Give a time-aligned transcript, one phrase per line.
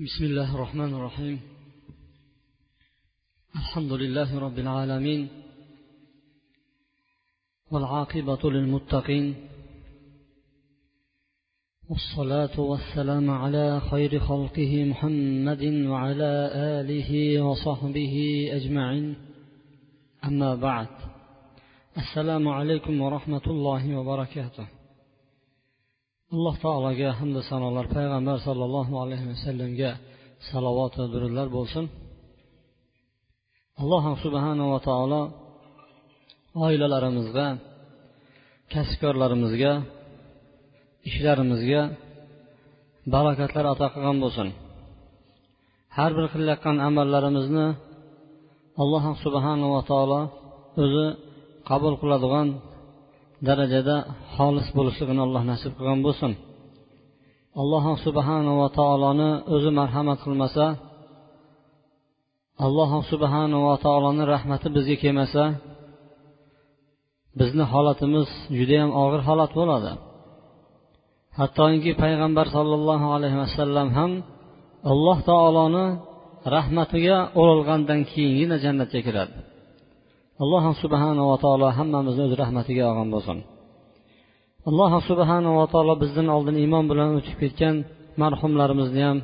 [0.00, 1.40] بسم الله الرحمن الرحيم.
[3.56, 5.28] الحمد لله رب العالمين
[7.70, 9.34] والعاقبة للمتقين
[11.90, 18.14] والصلاة والسلام على خير خلقه محمد وعلى آله وصحبه
[18.52, 19.16] أجمعين.
[20.24, 20.88] أما بعد
[21.96, 24.81] السلام عليكم ورحمة الله وبركاته.
[26.34, 27.86] Alloh taologa hamda sanolar.
[27.96, 29.90] Payg'ambar sollallohu alayhi vasallamga
[30.50, 31.84] salovat va durudlar bo'lsin.
[33.82, 35.22] Alloh subhanava taolo
[36.66, 37.46] oilalarimizga
[38.72, 39.72] kasbkorlarimizga
[41.08, 41.82] ishlarimizga
[43.14, 44.48] barakatlar ato qilgan bo'lsin.
[45.96, 47.66] Har bir qilayotgan amallarimizni
[48.82, 50.20] alloh subhanava taolo
[50.82, 51.06] o'zi
[51.68, 52.48] qabul qiladigan
[53.48, 53.96] darajada
[54.34, 56.32] xolis bo'lishligini alloh nasib qilgan bo'lsin.
[57.60, 60.64] Alloh subhanava taoloni o'zi marhamat qilmasa
[62.66, 65.44] alloh subhanava taoloni rahmati bizga kelmasa
[67.40, 69.92] bizni holatimiz judayam og'ir holat bo'ladi.
[71.38, 74.10] Hattoki payg'ambar sollallohu alayhi vasallam ham
[74.92, 75.86] alloh taoloni
[76.56, 79.34] rahmatiga o'ralgandan keyingina jannatga kiradi.
[80.42, 83.38] Alloh subhanava taolo hammamizni o'z rahmatiga olgan bo'lsin.
[84.68, 87.76] Alloh subhanava taolo bizdan oldin iymon bilan o'tib ketgan
[88.22, 89.18] marhumlarimizni ham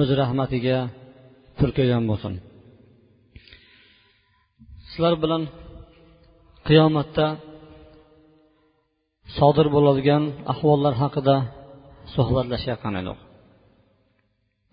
[0.00, 0.78] o'z rahmatiga
[1.58, 2.34] turkagan bo'lsin.
[4.88, 5.42] Sizlar bilan
[6.68, 7.26] qiyomatda
[9.36, 11.36] sodir bo'ladigan ahvollar haqida
[12.14, 13.18] suhbatlashayotgan edik.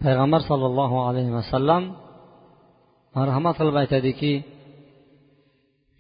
[0.04, 1.84] Payg'ambar sollallohu alayhi vasallam
[3.18, 4.32] marhamat qilib aytadiki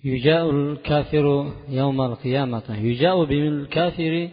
[0.03, 2.77] يجاء الكافر يوم القيامة.
[2.77, 4.29] يجاء بمن الكافر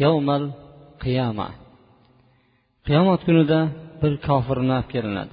[0.00, 1.48] يوم القيامة.
[2.86, 3.70] قيامة كنو دا
[4.02, 5.28] بالكافر نافكر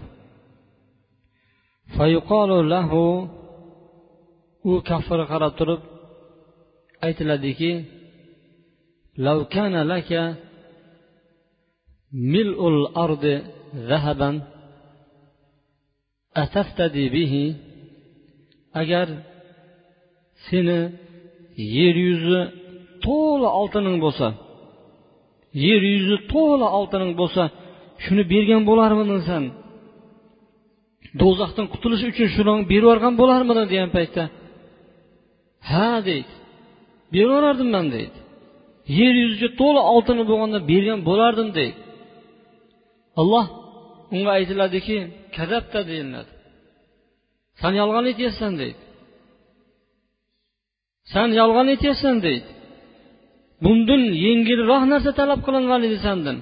[1.97, 2.93] فيقال له
[4.65, 5.79] وكفر كافر
[7.03, 7.85] أيت لديكي
[9.17, 10.37] لو كان لك
[12.13, 13.43] ملء الأرض
[13.75, 14.41] ذهبا
[16.35, 17.55] أتفتدي به؟
[18.75, 19.32] أجر
[20.47, 20.79] seni
[21.77, 22.39] yer yuzi
[23.05, 24.27] to'la oltining bo'lsa
[25.65, 27.43] yer yuzi to'la oltining bo'lsa
[28.03, 29.43] shuni bergan bo'larmiding san
[31.21, 34.23] do'zaxdan qutulish uchun shuni berib yuborgan bo'larmiding degan paytda?
[35.69, 36.33] Ha deydi.
[37.13, 38.17] Berib man deydi.
[38.99, 41.79] Yer yuziga to'la oltini bo'lganda bergan bo'lardim deydi.
[43.21, 43.45] Alloh
[44.15, 44.97] unga aytiladiki
[45.35, 46.31] kazabda deyiladi
[47.61, 48.82] san yolg'on aytyapsan deydi.
[51.11, 52.49] San yolg'on aytyapsan deydi.
[53.63, 56.37] Bundan yengilroq narsa talab qilingan edi sandan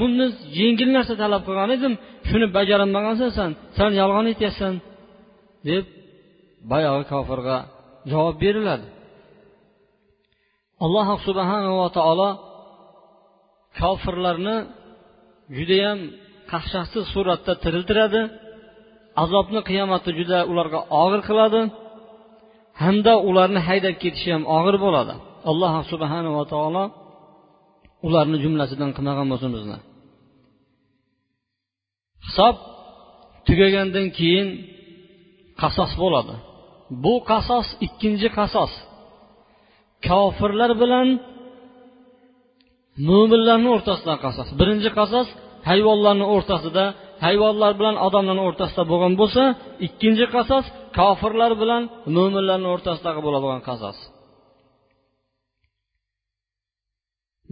[0.00, 0.30] bundan
[0.60, 1.94] yengil narsa talab qilgan edim
[2.28, 4.74] shuni bajarolmagansan san san yolg'on aytyapsan
[5.68, 5.84] deb
[6.70, 7.56] boyagi kofirga
[8.10, 8.86] javob beriladi.
[10.84, 12.30] Alloh subhanava taolo
[13.80, 14.56] kofirlarni
[15.56, 15.98] judayam
[16.50, 18.22] qaqshatsiz suratda tiriltiradi.
[19.22, 21.60] Azobni qiyomatda juda ularga og'ir qiladi
[22.82, 25.14] hamda ularni haydab ketishi ham og'ir bo'ladi.
[25.50, 26.84] Alloh subhanava taolo
[28.06, 29.78] ularni jumlasidan qilmagan bo'lsin bizni.
[32.26, 32.56] Hisob
[33.46, 34.48] tugagandan keyin
[35.62, 36.34] qasos bo'ladi.
[37.04, 38.72] Bu qasos ikkinchi qasos.
[40.06, 41.08] Kofirlar bilan
[43.08, 44.48] mo'minlarni o'rtasidagi qasos.
[44.60, 45.28] Birinchi qasos
[45.68, 46.84] hayvonlarni o'rtasida
[47.24, 49.42] hayvonlar bilan odamlarni o'rtasida bo'lgan bo'lsa
[49.86, 50.64] ikkinchi qasos
[50.98, 51.82] kofirlar bilan
[52.16, 53.96] mo'minlarni o'rtasidagi bo'ladigan qasos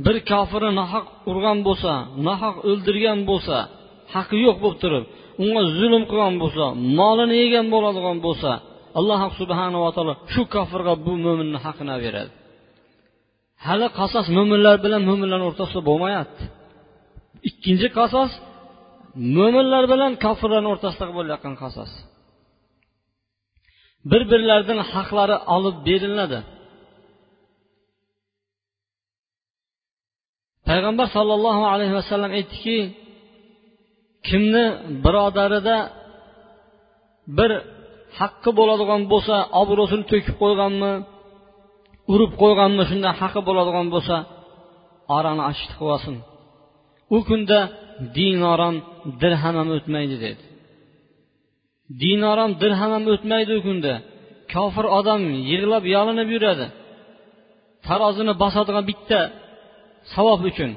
[0.04, 1.92] bir kofirni nohaq urgan bo'lsa
[2.26, 3.56] nohaq o'ldirgan bo'lsa
[4.14, 5.04] haqqi yo'q bo'lib turib
[5.42, 6.64] unga zulm qilgan bo'lsa
[6.98, 8.50] molini yegan bo'ladigan bo'lsa
[8.98, 12.32] alloh subhanava taolo shu kofirga bu mo'minni haqqini beradi.
[13.66, 16.44] Hali qasos mo'minlar bilan mo'minlarni o'rtasida bo'lmayapti.
[17.48, 18.30] Ikkinchi qasos
[19.36, 21.90] mo'minlar bilan kofirlarni o'rtasida bo'layotgan qasos.
[24.10, 26.38] Bir birlaridan haqlari olib beriladi.
[30.68, 32.76] Payg'ambar sollallohu alayhi vasallam aytdiki
[34.28, 34.64] kimni
[35.04, 35.76] birodarida
[37.38, 37.50] bir
[38.18, 40.92] haqqi bo'ladigan bo'lsa obro'sini to'kib qo'yganmi
[42.12, 44.16] urib qo'yganmi shunday haqqi bo'ladigan bo'lsa
[45.16, 46.16] orani achitib qilib olsin
[47.16, 47.58] u kunda
[48.16, 48.76] dinoram
[49.22, 50.44] dirham ham o'tmaydi dedi.
[52.00, 53.94] Dinoram dirham ham o'tmaydi u kunda.
[54.54, 56.66] Kofir odam yig'lab yolinib yuradi.
[57.86, 59.20] Tarozini bosadigan bitta
[60.14, 60.70] savob uchun.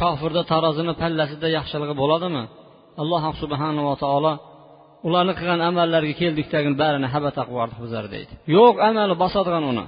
[0.00, 2.42] Kofirda tarozini pallasida yaxshiligi bo'ladimi?
[3.02, 4.32] Alloh subhanava taolo
[5.06, 8.32] ularni qilgan amallariga keldikdagi barini habata qilib yubordi bizlar deydi.
[8.56, 9.84] Yo'q amali bosadigan uni.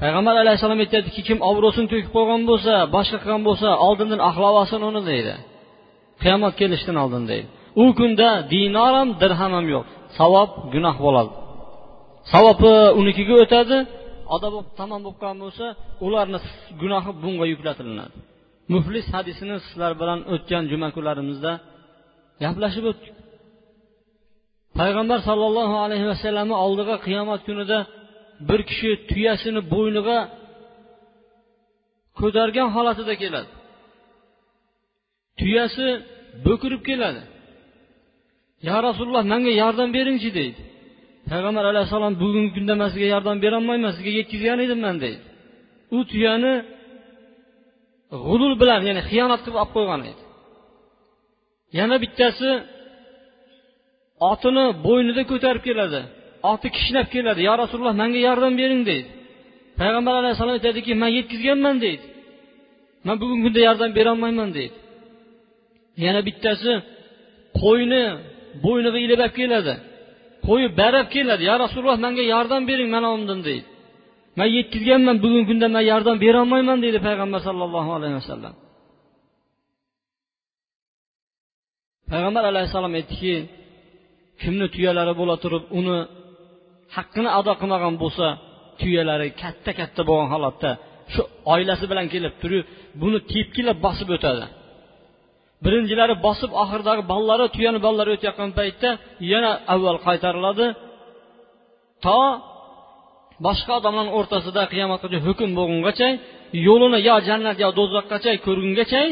[0.00, 5.02] Payg'ambar alayhissalom aytyaptiki kim obro'sini to'kib qo'ygan bo'lsa boshqa qilgan bo'lsa oldindan axlab olsin uni
[5.10, 5.34] deydi.
[6.22, 7.48] Qiyomat kelishidan oldin deydi.
[7.82, 9.86] U kunda dinor ham dirham ham yo'q.
[10.18, 11.32] Savob gunoh bo'ladi.
[12.32, 13.76] Savobi unikiga o'tadi
[14.36, 15.66] odob bo'lib tamom bo'lib qolgan bo'lsa
[16.06, 16.38] ularni
[16.80, 18.16] gunohi bunga yuklatilinadi
[18.74, 21.52] muflis hadisini sizlar bilan o'tgan juma kunlarimizda
[22.42, 23.14] gaplashib o'tdik.
[24.78, 27.78] Payg'ambar sollallohu alayhi vasallamni oldiga qiyomat kunida
[28.48, 30.18] bir kishi tuyasini bo'yniga
[32.20, 33.50] ko'targan holatida keladi.
[35.40, 35.86] Tuyasi
[36.46, 37.22] bo'kirib keladi.
[38.68, 40.60] Yo rasululloh manga yordam beringchi deydi.
[41.30, 45.22] Payg'ambar alayhissalom bugungi kunda man sizga yordam berolmayman sizga yetkazgan edim man deydi.
[45.96, 46.54] U tuyani
[48.24, 50.22] g'ulul bilan ya'ni xiyonat qilib olib qo'ygan edi.
[51.78, 52.50] Yana bittasi
[54.30, 56.00] otini bo'ynida ko'tarib keladi.
[56.52, 59.10] Oti kishnab keladi yo rasululloh manga yordam bering deydi
[59.80, 62.04] payg'ambar alayhissalom aytadiki man yetkazganman deydi
[63.06, 64.76] man bugungi kunda yordam berolmayman deydi
[66.04, 66.72] yana bittasi
[67.62, 68.02] qo'yni
[68.64, 69.74] bo'yniga ilib olib keladi
[70.46, 73.66] qo'yi barab keladi yo rasululloh manga yordam bering mana undan deydi
[74.38, 78.54] man yetkazganman bugungi kunda man yordam berolmayman deydi payg'ambar sallallohu alayhi vasallam
[82.10, 83.34] payg'ambar alayhissalom aytdiki
[84.42, 85.98] kimni tuyalari bo'la turib uni
[86.96, 88.26] haqqini ado qilmagan bo'lsa
[88.80, 90.70] tuyalari katta katta bo'lgan holatda
[91.12, 91.22] shu
[91.54, 92.64] oilasi bilan kelib turib
[93.02, 94.44] buni tepkilab bosib o'tadi.
[95.64, 98.90] Birinchilari bosib oxiridagi bolalari tuyani bolalari o'tayotgan paytda
[99.32, 100.66] yana avval qaytariladi.
[102.04, 102.20] To
[103.46, 106.08] boshqa odamlarni o'rtasida qiyomatgacha hukm bo'lgungacha
[106.68, 109.02] yo'lini yo jannat yo do'zaxgacha ko'rgungacha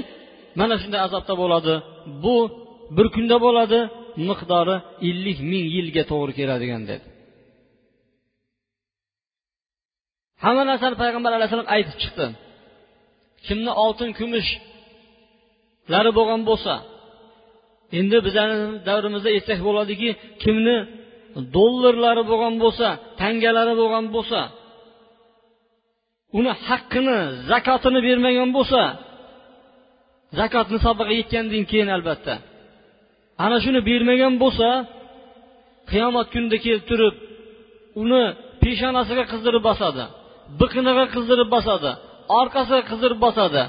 [0.60, 1.74] mana shunday azobda bo'ladi.
[2.24, 2.36] Bu
[2.96, 3.78] bir kunda bo'ladi
[4.28, 4.76] miqdori
[5.08, 7.07] ellik ming yilga to'g'ri keladigan dedi
[10.44, 12.26] hamma narsani payg'ambar alayhissalom aytib chiqdi.
[13.46, 16.74] Kimni oltin kumushlari bo'lgan bo'lsa
[17.98, 18.56] endi bizani
[18.88, 20.08] davrimizda aytsak bo'ladiki
[20.42, 20.76] kimni
[21.56, 22.88] dollarlari bo'lgan bo'lsa
[23.20, 24.40] tangalari bo'lgan bo'lsa
[26.38, 27.18] uni haqqini
[27.50, 28.82] zakotini bermagan bo'lsa
[30.38, 32.34] zakot nisobiga yetgandan keyin albatta
[33.44, 34.68] ana shuni bermagan bo'lsa
[35.90, 37.14] qiyomat kunida kelib turib
[38.02, 38.22] uni
[38.62, 40.04] peshonasiga qizdirib bosadi.
[40.60, 41.92] Biqiniga qizdirib bosadi
[42.40, 43.62] orqasiga qizdirib bosadi.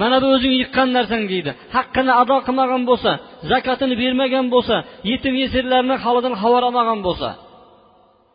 [0.00, 1.50] Mana bu o'zing yiqqan narsang deydi.
[1.76, 3.10] Haqqini ado qilmagan bo'lsa
[3.50, 4.76] zakatini bermagan bo'lsa
[5.10, 7.28] yetim yesirlarni holidan xabar olmagan bo'lsa.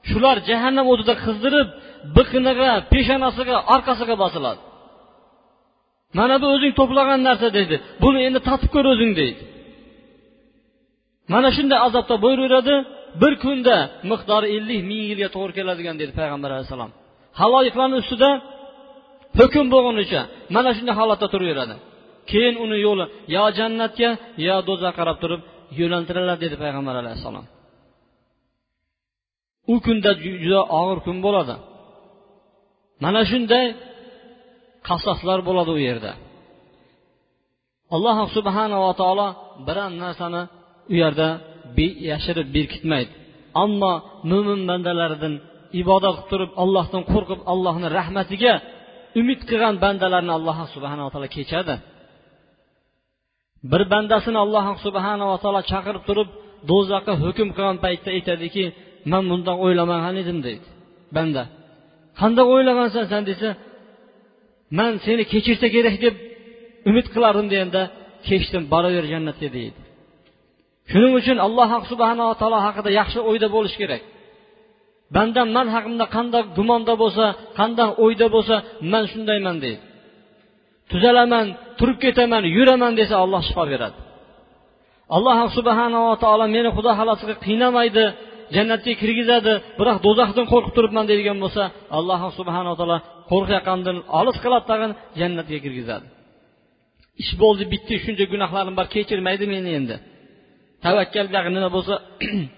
[0.09, 1.67] Shular jahannam o'tida qizdirib
[2.17, 4.61] biqiniga peshonasiga orqasiga bosiladi.
[6.19, 7.75] Mana bu o'zing to'plagan narsa deydi.
[8.03, 9.41] Buni endi tatib ko'r o'zing deydi.
[11.33, 12.75] Mana shunday azobda bo'laveradi
[13.21, 13.77] bir kunda
[14.11, 16.91] miqdori ellik ming yilga to'g'ri keladigan dedi payg'ambar alayhissalom.
[17.41, 18.29] Haloyiqlarni ustida
[19.39, 20.21] hukm bo'lgunicha
[20.55, 21.75] mana shunday holatda turaveradi.
[22.31, 23.05] Keyin uni yo'li
[23.35, 24.09] yo jannatga
[24.47, 25.41] yo do'zaxga qarab turib
[25.79, 27.45] yo'naltiriladi dedi payg'ambar alayhissalom.
[29.73, 30.11] U kunda
[30.43, 31.55] juda og'ir kun bo'ladi.
[33.03, 33.65] Mana shunday
[34.87, 36.11] qasoslar bo'ladi u yerda.
[37.95, 39.27] Alloh subhanava taolo
[39.67, 40.41] biron narsani
[40.91, 41.27] u yerda
[42.11, 43.11] yashirib berkitmaydi.
[43.63, 43.93] Ammo
[44.31, 45.33] mo'min bandalaridan
[45.81, 48.53] ibodat qilib turib allohdan qo'rqib allohni rahmatiga
[49.19, 51.75] umid qilgan bandalarni alloh subhanava taolo kechadi.
[53.71, 56.29] Bir bandasini alloh subhanava taolo chaqirib turib
[56.69, 58.63] do'zaxga hukm qilgan paytda aytadiki
[59.11, 60.67] man bundoq o'ylamagan edim deydi
[61.17, 61.43] banda.
[62.19, 63.49] Qandoq o'ylagansan san desa
[64.79, 66.15] man seni kechirsa kerak deb
[66.89, 67.81] umid qilardim deganda
[68.27, 69.80] kechdim boraver jannatga deydi.
[70.91, 74.01] Shuning uchun alloh subhanava taolo haqida yaxshi o'yda bo'lish kerak.
[75.15, 77.25] Bandam man haqimda qanday gumonda bo'lsa
[77.59, 78.55] qanday o'yda bo'lsa
[78.91, 79.81] man shundayman deydi.
[80.91, 81.45] Tuzalaman
[81.79, 83.97] turib ketaman yuraman desa alloh shifo beradi.
[85.15, 88.05] Alloh subhanava taolo meni xudo xohlasa qiynamaydi
[88.55, 91.63] jannatga kirgizadi biroq do'zaxdan qo'rqib turibman deydigan bo'lsa
[91.97, 92.97] alloh subhanava taolo
[93.31, 96.05] qo'rqayotgandan olis qiladi tag'in jannatga kirgizadi.
[97.23, 99.95] Ish bo'ldi bitdi shuncha gunohlarim bor kechirmaydi meni endi?
[100.85, 101.95] Tavakkal nima bo'lsa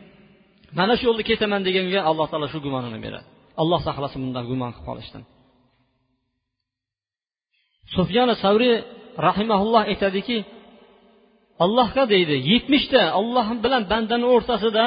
[0.79, 3.27] mana shu yo'lda ketaman deganga alloh taolo shu gumonini beradi.
[3.61, 5.23] Alloh saqlasin bundan gumon qilib qolishdan.
[7.95, 8.75] Sufyoni savriy
[9.27, 10.37] rahimaulloh aytadiki
[11.63, 14.85] allohga deydi yetmishta olloh bilan bandani o'rtasida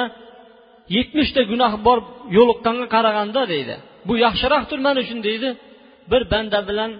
[0.95, 1.97] yetmishta gunoh bor
[2.37, 3.75] yo'liqqanga qaraganda deydi
[4.07, 5.49] bu yaxshiroqdir man uchun deydi
[6.11, 6.91] bir banda bilan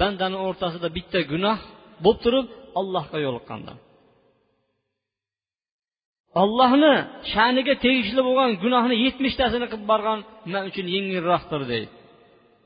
[0.00, 1.58] bandani o'rtasida bitta gunoh
[2.04, 2.46] bo'lib turib
[2.80, 3.76] allohga yo'liqqandan
[6.42, 6.94] ollohni
[7.32, 10.18] sha'niga tegishli bo'lgan gunohni yetmishtasini qilib borgan
[10.52, 11.88] man uchun yengilroqdir deydi.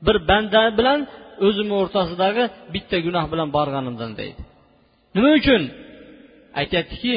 [0.05, 0.99] Bir banda bilan
[1.47, 4.41] o'zimni o'rtasidagi bitta gunoh bilan borganimdan deydi.
[5.15, 5.61] Nima uchun?
[6.59, 7.15] Aytyaptiki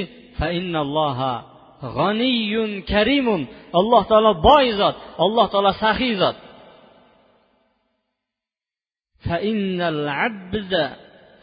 [1.96, 3.42] g'aniyun karimun.
[3.78, 6.36] Alloh taolo boy zot alloh taolo saxiy zot.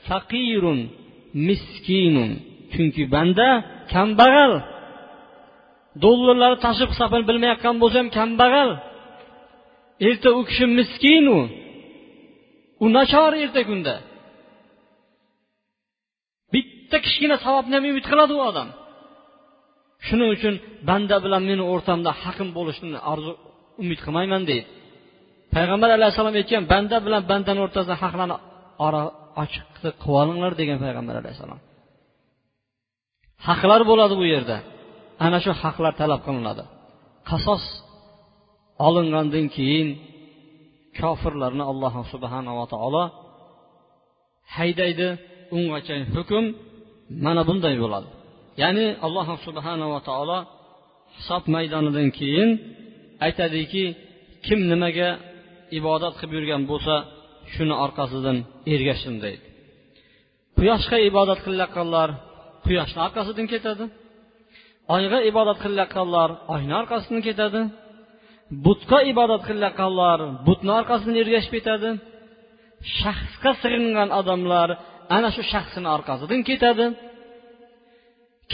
[0.08, 0.80] Faqirun
[1.48, 2.32] miskinun.
[2.74, 3.50] Chunki banda
[3.94, 4.54] kambag'al.
[6.04, 8.70] Dollarlarni tashib hisobini bilmayotgan bo'lsa ham kambag'al.
[10.08, 11.26] Erta u kishi miskin
[12.84, 13.96] u nachor erta kunda.
[16.54, 18.70] Bitta kichkina savobni ham umid qiladi u odam.
[20.08, 20.56] Shuning uchun
[20.90, 23.32] banda bilan meni o'rtamda haqim bo'lishini orzu
[23.82, 24.68] umid qilmayman deydi.
[25.56, 28.38] Payg'ambar alayhissalom aytgan banda bilan bandani o'rtasida haqlarni
[28.88, 29.02] ora
[29.44, 31.60] ochiq qilib olinglar degan payg'ambar alayhissalom
[33.48, 34.58] haqlar bo'ladi bu yerda.
[35.26, 36.64] Ana shu haqlar talab qilinadi.
[37.30, 37.64] Qasos
[38.88, 39.88] olingandan keyin
[41.00, 43.04] kofirlarni alloh subhanava taolo
[44.56, 45.08] haydaydi.
[45.58, 46.46] Ungacha hukm
[47.26, 48.08] mana bunday bo'ladi.
[48.62, 50.40] Ya'ni alloh subhanava taolo
[51.18, 52.50] hisob maydonidan keyin
[53.26, 53.84] aytadiki
[54.46, 55.10] kim nimaga
[55.80, 56.96] ibodat qilib yurgan bo'lsa
[57.54, 58.38] shuni orqasidan
[58.74, 59.46] ergashsin deydi.
[60.58, 62.10] Quyoshga ibodat qilayotganlar
[62.66, 63.86] quyoshni orqasidan ketadi.
[64.96, 67.62] Oyga ibodat qilayotganlar oyni orqasidan ketadi.
[68.66, 71.90] Butga ibodat qilayotganlar butni orqasidan ergashib ketadi.
[73.00, 74.70] Shaxsga sig'ingan odamlar
[75.16, 76.86] ana shu shaxsini orqasidan ketadi.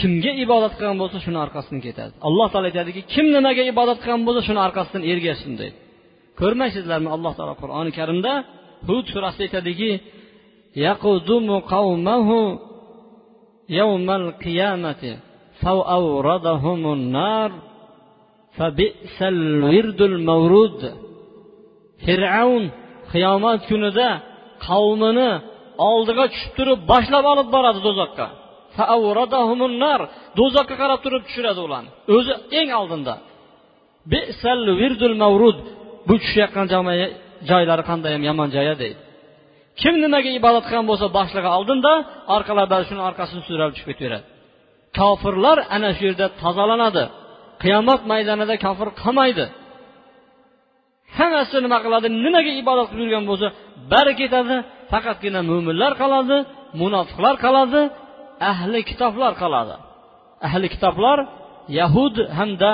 [0.00, 2.12] Kimga ibodat qilgan bo'lsa shuni orqasidan ketadi.
[2.28, 5.76] Alloh taolo aytadiki kim nimaga ibodat qilgan bo'lsa shuni orqasidan ergashsin deydi.
[6.40, 7.08] Ko'rmaysizlarmi?
[7.16, 8.32] Alloh taolo qur'oni karimda
[8.88, 9.90] hud surasida aytadiki
[10.86, 12.38] yaqudumu qavmahu
[13.78, 15.12] yawmal qiyamati.
[22.04, 22.64] Fir'avn
[23.12, 24.08] qiyomat kunida
[24.66, 25.30] qavmini
[25.90, 28.26] oldiga tushib turib boshlab olib boradi do'zaxga.
[30.38, 33.14] do'zaxga qarab turib tushiradi ularni o'zi eng oldinda.
[34.12, 34.58] bisal
[36.08, 36.66] bu tushayotgan
[37.50, 38.98] joylari qandayyam yomon joy deydi
[39.80, 41.92] kim nimaga ibodat qilgan bo'lsa boshlig'i oldinda
[42.36, 44.26] orqalaridan shuni orqasini sudrab tushib ketaveradi.
[44.98, 47.04] Kofirlar ana shu yerda tozalanadi.
[47.62, 49.46] Qiyomat maydonida kofir qolmaydi.
[51.18, 52.06] Hammasi nima qiladi?
[52.24, 53.46] Nimaga ibodat qilib yurgan bo'lsa
[53.92, 54.56] bari ketadi
[54.92, 56.36] faqatgina mo'minlar qoladi
[56.80, 57.80] munofiqlar qoladi
[58.52, 59.74] ahli kitoblar qoladi.
[60.46, 61.18] Ahli kitoblar
[61.78, 62.72] yahud hamda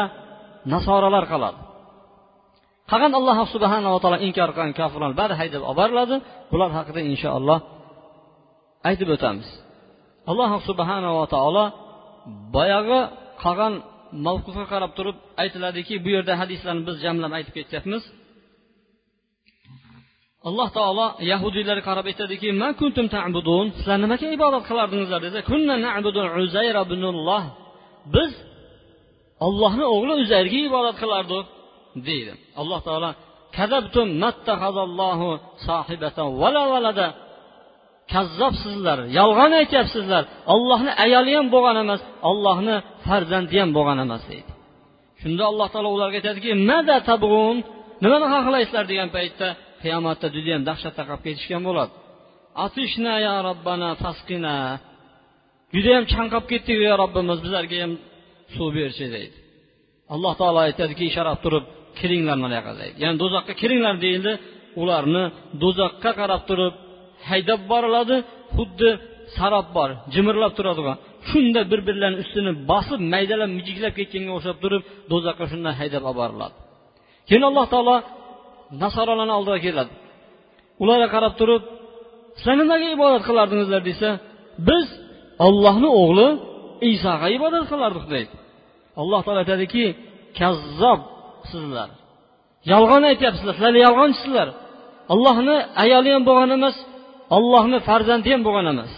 [0.73, 1.61] nasoralar qoladi.
[2.91, 6.17] Qolgan alloh subhanava taolo inkor qilgan kofirlarni bari haydab olib boriladi.
[6.53, 7.59] Bular haqida inshaalloh
[8.89, 9.49] aytib o'tamiz.
[10.31, 11.65] Alloh subhanava taolo
[12.55, 13.01] boyagi
[13.43, 13.75] qolgan
[14.27, 18.03] mavqufga qarab turib aytiladiki bu yerda hadislarni biz jamlab aytib ketyapmiz
[20.49, 22.49] alloh taolo yahudiylarga qarab aytadiki
[23.77, 25.39] sizlar nimaga ibodat qilardingizlar desa
[28.15, 28.33] biz
[29.47, 31.47] ollohni o'g'li uzayrga ibodat qilardik
[32.09, 32.33] deydi.
[32.61, 33.11] Alloh taolo
[38.15, 40.23] kazzobsizlar yolg'on aytyapsizlar.
[40.55, 42.01] Ollohni ayoli ham bo'lgan emas
[42.31, 42.77] ollohni
[43.07, 44.51] farzandi ham bo'lgan emas deydi.
[45.21, 46.51] Shunda alloh taolo ularga aytadiki
[48.05, 49.49] nimani xohlaysizlar degan paytda
[49.83, 51.93] qiyomatda judayam dahshatda qolib ketishgan bo'ladi.
[52.67, 54.57] Atishna ya robbana fasqina.
[55.75, 57.93] Judayam chanqab ketdik yo robbimiz bizlarga ham
[58.55, 59.37] suv berchi deydi.
[60.15, 61.65] Alloh taolo aytadiki ishora turib
[61.99, 62.97] kiringlar mana yoqqa deydi.
[63.05, 64.33] Ya'ni do'zaxga kiringlar deyildi.
[64.83, 65.25] Ularni
[65.63, 66.75] do'zaxga qarab turib
[67.31, 68.17] haydab boriladi
[68.57, 68.91] xuddi
[69.37, 70.97] sarob bor jimirlab turadigan.
[71.29, 76.55] Shunda bir birlarini ustini bosib maydalab mijiklab ketganga o'xshab turib do'zaxga shundan haydab olib boriladi.
[77.29, 77.97] Keyin alloh taolo
[78.83, 79.93] nasorolarni oldiga keladi.
[80.83, 81.63] Ularga qarab turib
[82.39, 83.81] sizlar nimaga ibodat qilardingizlar?
[83.91, 84.09] desa
[84.69, 84.87] biz
[85.47, 86.29] ollohni o'g'li
[86.91, 88.35] isoga ibodat qilardik deydi.
[89.01, 89.85] Alloh taolo aytadiki
[90.39, 91.01] kazzob
[91.51, 91.89] sizlar.
[92.73, 94.49] Yolg'on aytyapsizlar sizlar yolg'onchisizlar
[95.15, 96.77] ollohni ayoli ham bo'lgan emas
[97.37, 98.93] ollohni farzandi ham bo'lgan emas.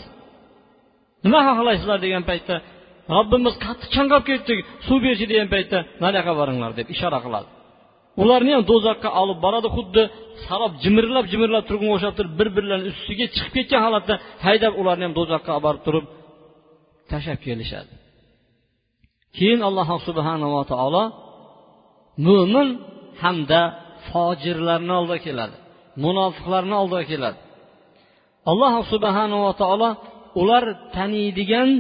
[1.25, 2.55] Nima xohlaysizlar degan paytda
[3.17, 7.49] robbimiz qattiq chanqab ketdik suv berchi degan paytda nariyoqqa boringlar deb ishora qiladi.
[8.23, 10.03] Ularni ham do'zaxga olib boradi xuddi
[10.47, 14.15] sarob jimirlab jimirlab turganga o'xshab turib bir birlarini ustiga chiqib ketgan holatda
[14.47, 16.05] haydab ularni ham do'zaxga olib borib turib
[17.11, 17.93] tashlab kelishadi.
[19.37, 21.05] Keyin alloh subhanava taolo
[22.27, 22.69] mo'min
[23.23, 23.61] hamda
[24.09, 25.57] fojirlarni oldiga keladi
[26.05, 27.39] munofiqlarni oldiga keladi.
[28.51, 29.91] Alloh subhanava taolo
[30.41, 30.65] ular
[30.97, 31.71] taniydigan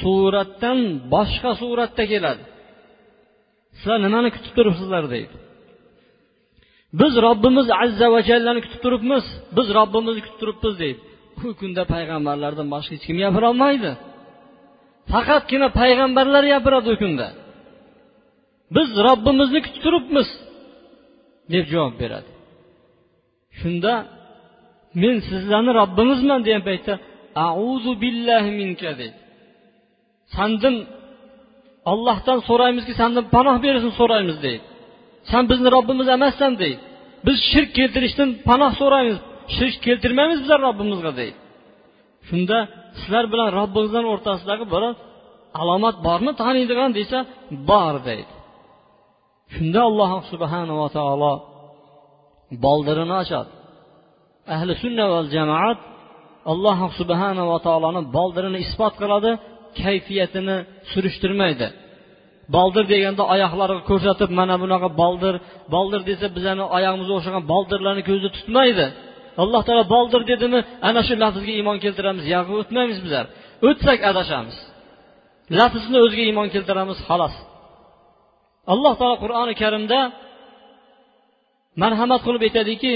[0.00, 0.78] suratdan
[1.14, 2.42] boshqa suratda keladi.
[3.78, 5.36] Sizlar nimani kutib turibsizlar deydi.
[7.00, 9.24] Biz robbimiz azza va jallani kutib turibmiz
[9.56, 11.00] biz robbimizni kutib turibmiz deydi.
[11.46, 13.90] U kunda payg'ambarlardan boshqa hech kim gapirolmaydi
[15.12, 17.28] faqatgina payg'ambarlar gapiradi u kunda.
[18.76, 20.28] Biz robbimizni kutib turibmiz
[21.52, 22.30] deb javob beradi.
[23.58, 23.92] Shunda
[25.02, 26.92] men sizlarni robbingizman degan paytda
[27.48, 29.16] auzu billahi minka deydi
[30.36, 30.76] sandan
[31.92, 34.64] ollohdan so'raymizki sandan panoh berishni so'raymiz deydi
[35.30, 36.78] san bizni robbimiz emassan deydi
[37.26, 39.18] biz shirk keltirishdan panoh so'raymiz
[39.56, 41.36] shirk keltirmaymiz bizlar robbimizga deydi
[42.28, 42.58] shunda
[43.00, 44.82] sizlar bilan robbingizdan o'rtasidagi bir
[45.60, 47.18] alomat bormi taniydigan desa
[47.70, 48.32] bor deydi
[49.54, 51.32] shunda alloh subhanava taolo
[52.64, 53.50] boldirini ochadi.
[54.54, 55.78] Ahli sunna va jamoat
[56.52, 59.30] alloh subhanava taoloni boldirini isbot qiladi
[59.82, 60.56] kayfiyatini
[60.92, 61.68] surishtirmaydi.
[62.54, 65.34] Boldir deganda oyoqlariga ko'rsatib mana bunaqa boldir
[65.74, 68.86] boldir desa bizani oyog'imizga o'xshagan boldirlarni ko'zda tutmaydi.
[69.42, 73.24] Alloh taolo boldir dedimi ana shu lafzga iymon keltiramiz yo'q o'tmaymiz bizlar.
[73.68, 74.56] O'tsak adashamiz.
[75.58, 77.34] Lafzni o'ziga iymon keltiramiz xolos.
[78.72, 79.98] Alloh taolo qur'oni karimda
[81.82, 82.92] marhamat qilib aytadiki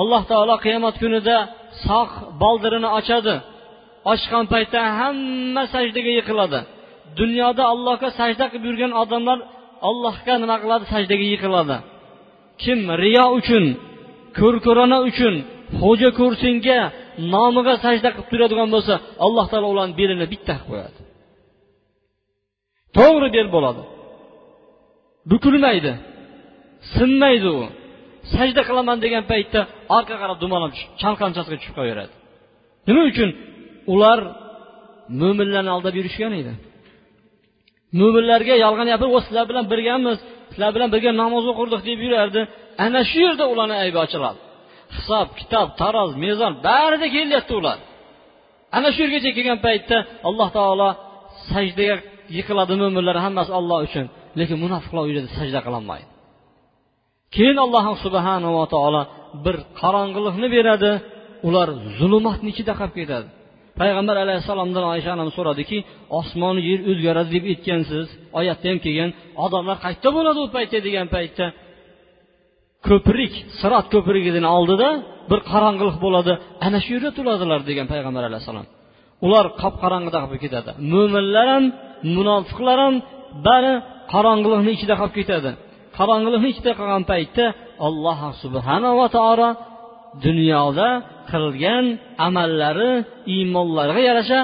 [0.00, 1.36] alloh taolo qiyomat kunida
[1.86, 3.36] sog' boldirini ochadi.
[4.12, 6.60] Ochgan paytda hamma sajdaga yiqiladi.
[7.20, 9.38] Dunyoda allohga sajda qilib yurgan odamlar
[9.88, 10.84] allohga nima qiladi?
[10.94, 11.76] Sajdaga yiqiladi.
[12.62, 13.64] Kim riyo uchun
[14.38, 15.34] ko'rko'rona uchun
[15.80, 16.78] xo'ja ko'rsinga
[17.34, 18.94] nomiga sajda qilib turadigan bo'lsa
[19.26, 20.98] alloh taolo ularni belini bitta qilib qo'yadi.
[22.96, 23.82] To'g'ri bel bo'ladi.
[25.30, 25.92] Bukilmaydi
[26.94, 27.62] sinmaydi u.
[28.34, 29.60] Sajda qilaman degan paytda
[29.96, 32.14] orqa qarab dumalab chalqanchasiga tushib qolaveradi
[32.88, 33.30] nima uchun?
[33.92, 34.18] Ular
[35.20, 36.52] mo'minlarni aldab yurishgan edi.
[38.00, 40.18] Mo'minlarga yolg'on gapirib sizlar bilan birgamiz
[40.50, 42.40] sizlar bilan birga namoz o'qirdik deb yurardi.
[42.84, 44.38] Ana shu yerda ularni aybi ochiladi.
[44.96, 47.78] Hisob kitob taroz mezon barida kelyapti ular.
[48.76, 49.96] Ana shu yergacha kelgan paytda
[50.28, 50.88] alloh taolo
[51.50, 51.96] sajdaga
[52.36, 54.06] yiqiladi mo'minlar hammasi olloh uchun.
[54.38, 56.08] Lekin munofiqlar u yerda sajda qilolmaydi
[57.34, 59.02] keyin alloh subhanava taolo
[59.44, 60.92] bir qorong'ulikni beradi.
[61.48, 63.28] Ular zulumotni ichida qolib ketadi.
[63.80, 65.78] Payg'ambar alayhissalomdan oysha onamiz so'radiki
[66.20, 68.06] osmon yer o'zgaradi deb aytgansiz.
[68.38, 69.10] Oyatda ham kelgan
[69.44, 70.78] odamlar qayerda bo'ladi u paytda?
[70.86, 71.46] degan paytda
[72.88, 74.88] ko'prik sirot ko'prigini oldida
[75.30, 76.32] bir qorong'ilik bo'ladi.
[76.66, 78.66] Ana shu yerda turadilar degan payg'ambar alayhissalom.
[79.26, 80.70] Ular qop qorong'ida qolib ketadi.
[80.92, 81.64] Mo'minlar ham
[82.16, 82.94] munofiqlar ham
[83.46, 83.72] bari
[84.12, 85.50] qorong'ilikni ichida qolib ketadi.
[85.98, 87.44] Qorong'ilikni ichida qolgan paytda
[87.86, 89.48] alloh subhanava taolo
[90.26, 90.88] dunyoda
[91.30, 91.84] qilgan
[92.26, 92.92] amallari
[93.34, 94.38] iymonlariga yarasha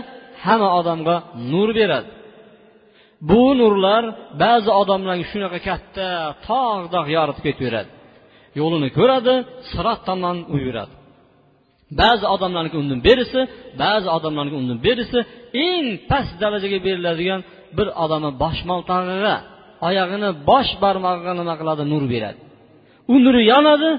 [0.44, 1.16] hamma odamga
[1.52, 2.08] nur beradi.
[3.30, 4.04] Bu nurlar
[4.42, 6.08] ba'zi odamlarga shunaqa katta
[6.46, 7.90] tog' yoritib ketaveradi.
[8.60, 9.34] Yo'lini ko'radi
[9.70, 10.94] sirot tomon u yuradi
[12.00, 13.40] ba'zi odamlarniki undan berisi
[13.82, 15.18] ba'zi odamlarniki undan berisi
[15.68, 17.40] eng past darajaga beriladigan
[17.76, 19.36] bir odamni boshmaltog'iga
[19.88, 21.82] oyog'ini bosh barmog'iga nima qiladi?
[21.92, 22.40] Nur beradi.
[23.12, 23.90] U nuri yonadi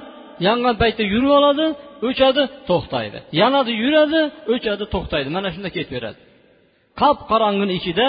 [0.48, 1.66] yongan paytda yurib oladi
[2.08, 3.18] o'chadi to'xtaydi.
[3.42, 4.22] Yonadi yuradi
[4.54, 5.28] o'chadi to'xtaydi.
[5.36, 6.20] Mana shunda ketaveradi
[7.02, 8.08] qop qorong'ini ichida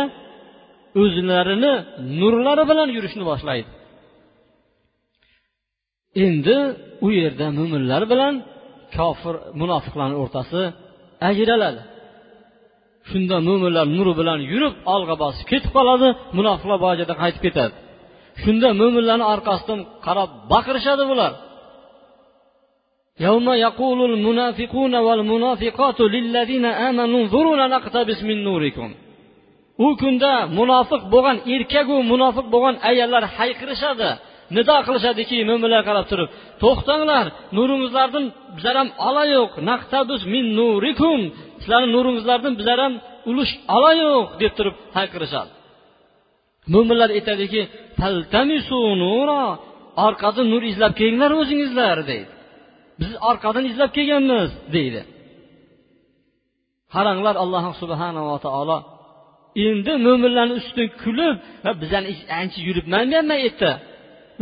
[1.03, 1.73] o'zlarini
[2.21, 3.71] nurlari bilan yurishni boshlaydi.
[6.25, 6.57] Endi
[7.07, 8.35] u yerda mo'minlar bilan
[8.97, 10.61] kofir munofiqlarni o'rtasi
[11.31, 11.83] ajraladi.
[13.10, 16.08] shunda mo'minlar nuri bilan yurib olg'a bosib ketib qoladi
[16.38, 17.74] munofiqlar boyagi joyda qaytib ketadi
[18.44, 21.34] shunda mo'minlarni orqasidan qarab baqirishadi bular
[23.28, 28.90] يوم يقول المنافقون والمنافقات للذين آمنوا انظرونا نقتبس من نوركم
[29.88, 34.10] u kunda munofiq bo'lgan erkaku munofiq bo'lgan ayollar hayqirishadi
[34.56, 36.30] nido qilishadiki mo'minlarga qarab turib
[36.64, 37.26] to'xtanglar
[37.58, 41.20] nuringizlardan bizlar ham olayo'q naqtabus min nurikum
[41.67, 42.95] Sizlarni nuringizlardan bizlar ham
[43.31, 45.53] ulush olayo'q deb turib hayqirishadi
[46.73, 47.63] mo'minlar aytadiki
[50.07, 52.33] orqadan nur izlab kelinglar o'zingizlar deydi.
[53.01, 55.01] Biz orqadan izlab kelganmiz deydi.
[56.95, 58.79] Qaranglar alloh subhanava taolo
[59.67, 61.35] endi mo'minlarni ustidan kulib
[61.83, 62.09] bizani
[62.41, 63.73] ancha yuribman men bu yerda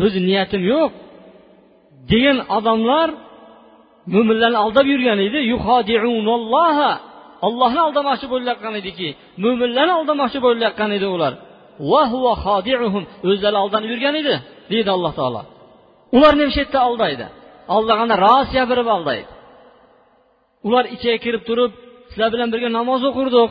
[0.05, 0.91] o'zi niyatim yo'q
[2.11, 3.09] degan odamlar
[4.15, 5.39] mo'minlarni aldab yurgan edi.
[7.47, 9.09] Ollohni aldamoqchi bo'layotgan ediki
[9.45, 11.33] mo'minlarni aldamoqchi bo'layotgan edi ular.
[13.31, 14.35] O'zlari aldanib yurgan edi
[14.73, 15.43] deydi alloh taolo.
[16.17, 17.27] Ular nima shu yerda aldaydi
[17.77, 19.31] aldaganda rost gapirib aldaydi.
[20.67, 21.73] Ular ichiga kirib turib
[22.11, 23.51] sizlar bilan birga namoz o'qirdik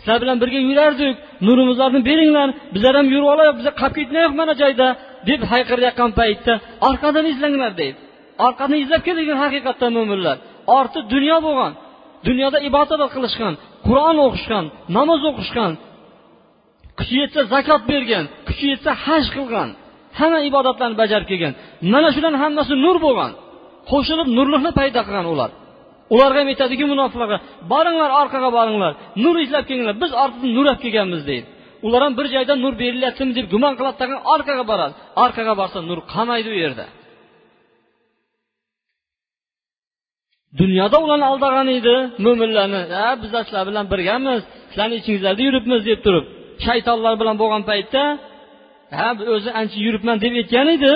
[0.00, 1.14] sizlar bilan birga yurardik
[1.46, 4.86] nurimizlarni beringlar bizlar ham yurib olaylik biza qolib ketmaylik mana joyda
[5.28, 6.52] deb hayqirayotgan paytda
[6.88, 7.98] orqadan izlanglar deydi.
[8.46, 10.36] Orqadan izlab kelgan haqiqatdan mo'minlar
[10.78, 11.72] orti dunyo bo'lgan.
[12.26, 13.54] Dunyoda ibodat qilishgan
[13.86, 14.64] qur'on o'qishgan
[14.96, 15.72] namoz o'qishgan
[16.98, 19.68] kuchi yetsa zakot bergan kuchi yetsa haj qilgan
[20.18, 21.52] hamma ibodatlarni bajarib kelgan.
[21.92, 23.30] Mana shularni hammasi nur bo'lgan.
[23.90, 25.50] Qo'shilib nurlikni paydo qilgan ular.
[26.14, 27.38] Ularga ham aytadiki munofiqlarga
[27.72, 28.92] boringlar orqaga boringlar.
[29.24, 29.94] Nur izlab kelinglar.
[30.02, 31.46] Biz ortidan nur olib kelganmiz deydi.
[31.86, 34.94] Ular ham bir joyda nur berilyaptimi deb gumon qiladi orqaga boradi.
[35.24, 36.84] Orqaga borsa nur qolmaydi u yerda.
[40.60, 41.94] Dunyoda ularni aldagan edi.
[42.24, 44.40] Mo'minlarni ha biz sizlar bilan birgamiz
[44.70, 46.24] sizlarni ichingizlarda yuribmiz deb turib
[46.66, 48.02] shaytonlar bilan bo'lgan paytda
[48.98, 50.92] ha o'zi ancha yuribman deb aytgan edi.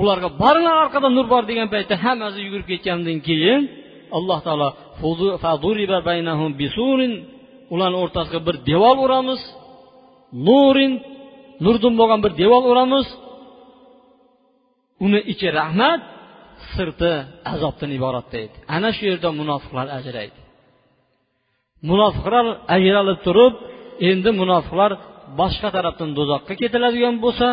[0.00, 3.60] Ularga boringlar orqada nur bor degan paytda hammasi yugurib ketgandan keyin
[4.16, 4.68] alloh taolo
[7.74, 9.40] ularni o'rtasiga bir devor uramiz.
[10.46, 10.92] Nurin
[11.64, 13.06] nurdan bo'lgan bir devor uramiz.
[15.04, 16.00] Uni ichi rahmat
[16.74, 17.12] sirti
[17.52, 20.38] azobdan iborat deydi ana shu yerda munofiqlar ajraydi.
[21.90, 23.54] Munofiqlar ajralib turib
[24.10, 24.92] endi munofiqlar
[25.40, 27.48] boshqa tarafdan do'zaxga ketiladigan bo'lsa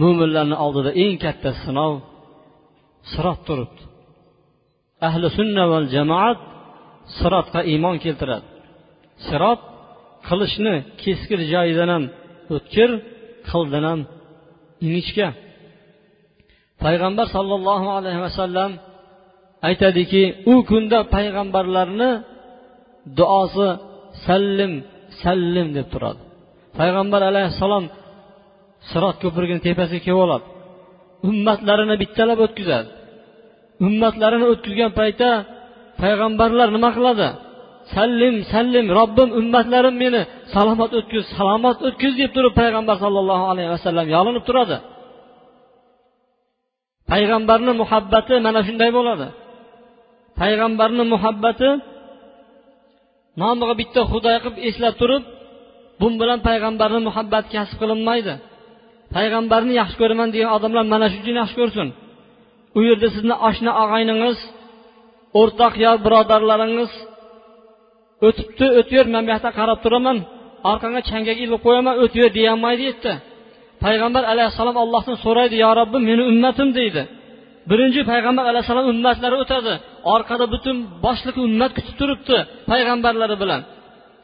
[0.00, 1.92] mo'minlarni oldida eng katta sinov
[3.12, 3.82] sirot turibdi.
[5.08, 6.38] Ahli sunna val jamoat
[7.18, 8.46] sirotga iymon keltiradi.
[9.26, 9.60] Sirot
[10.28, 12.04] qilichni keskir joyidan ham
[12.54, 12.90] o'tkir
[13.50, 14.00] qildan ham
[14.86, 15.28] ingichka.
[16.84, 18.70] Payg'ambar sollallohu alayhi vasallam
[19.68, 22.10] aytadiki u kunda payg'ambarlarni
[23.18, 23.68] duosi
[24.26, 24.72] sallim
[25.22, 26.20] sallim deb turadi.
[26.78, 27.84] Payg'ambar alayhissalom
[28.90, 30.46] sirot ko'prigini tepasiga kelib oladi.
[31.28, 32.88] Ummatlarini bittalab o'tkazadi.
[33.86, 35.30] Ummatlarini o'tkazgan paytda
[36.02, 37.28] payg'ambarlar nima qiladi?
[37.94, 40.20] Sallim sallim robbim ummatlarim meni
[40.54, 44.76] salomat o'tkiz salomat o'tkiz deb turib payg'ambar sollallohu alayhi vasallam yolinib turadi.
[47.10, 49.26] Payg'ambarni muhabbati mana shunday bo'ladi.
[50.40, 51.70] Payg'ambarni muhabbati
[53.40, 55.22] nomiga bitta xudo qilib eslab turib
[56.00, 58.34] bu bilan payg'ambarni muhabbati kasb qilinmaydi.
[59.14, 61.88] Payg'ambarni yaxshi ko'raman degan odamlar mana shu uchun yaxshi ko'rsin.
[62.76, 64.38] U yerda sizni oshna og'ayningiz
[65.40, 66.92] o'rtoq yo birodarlaringiz
[68.26, 70.18] o'tibdi o'taver man bu yoqda qarab turaman
[70.70, 73.12] orqangga changak ilib qo'yaman o'taver deyolmaydi yerda
[73.84, 77.02] payg'ambar alayhissalom allohdan so'raydi yo robbim meni ummatim deydi.
[77.70, 79.72] Birinchi payg'ambar alayhissalom ummatlari o'tadi.
[80.14, 82.36] Orqada butun boshliq ummat kutib turibdi
[82.70, 83.60] payg'ambarlari bilan.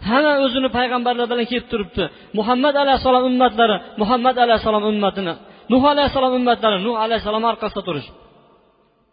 [0.09, 2.05] Hamma o'zini payg'ambarlar bilan kelib turibdi.
[2.38, 5.35] Muhammad alayhissalom ummatlari muhammad alayhissalom ummatini
[5.73, 8.09] nuh alayhissalom ummatlari nuh alayhissalom orqasida turish.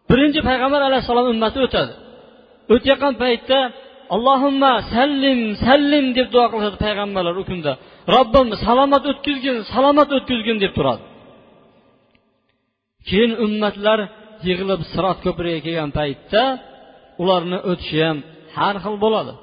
[0.10, 1.94] Birinchi payg'ambar alayhissalom ummati o'tadi.
[2.74, 3.58] O'tayotgan paytda
[4.16, 7.72] allohimma sallim sallim deb duo qilishadi payg'ambarlar u kunda.
[8.16, 11.04] Robbim salomat o'tkazgin salomat o'tkazgin deb turadi.
[13.10, 14.00] Keyin ummatlar
[14.48, 16.44] yig'ilib sirot ko'prigiga kelgan paytda
[17.22, 18.18] ularni o'tishi ham
[18.58, 19.34] har xil bo'ladi.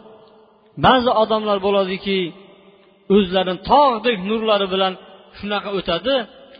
[0.86, 2.18] Ba'zi odamlar bo'ladiki
[3.16, 4.92] o'zlarini tog'dek nurlari bilan
[5.38, 6.14] shunaqa o'tadi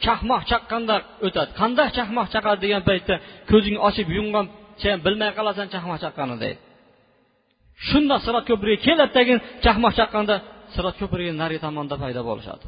[0.05, 1.51] chaqmoq chaqqanda o'tadi.
[1.61, 3.15] Qanday chaqmoq chaqadi degan paytda
[3.51, 6.61] ko'zing ochib yumgancha bilmay qolasan chaqmoq chaqqanini deydi.
[7.89, 10.35] Shundoq sirot ko'prigiga keladi tagin chaqmoq chaqqanda
[10.75, 12.65] sirot ko'prigi narigi tomonda paydo bo'lishadi.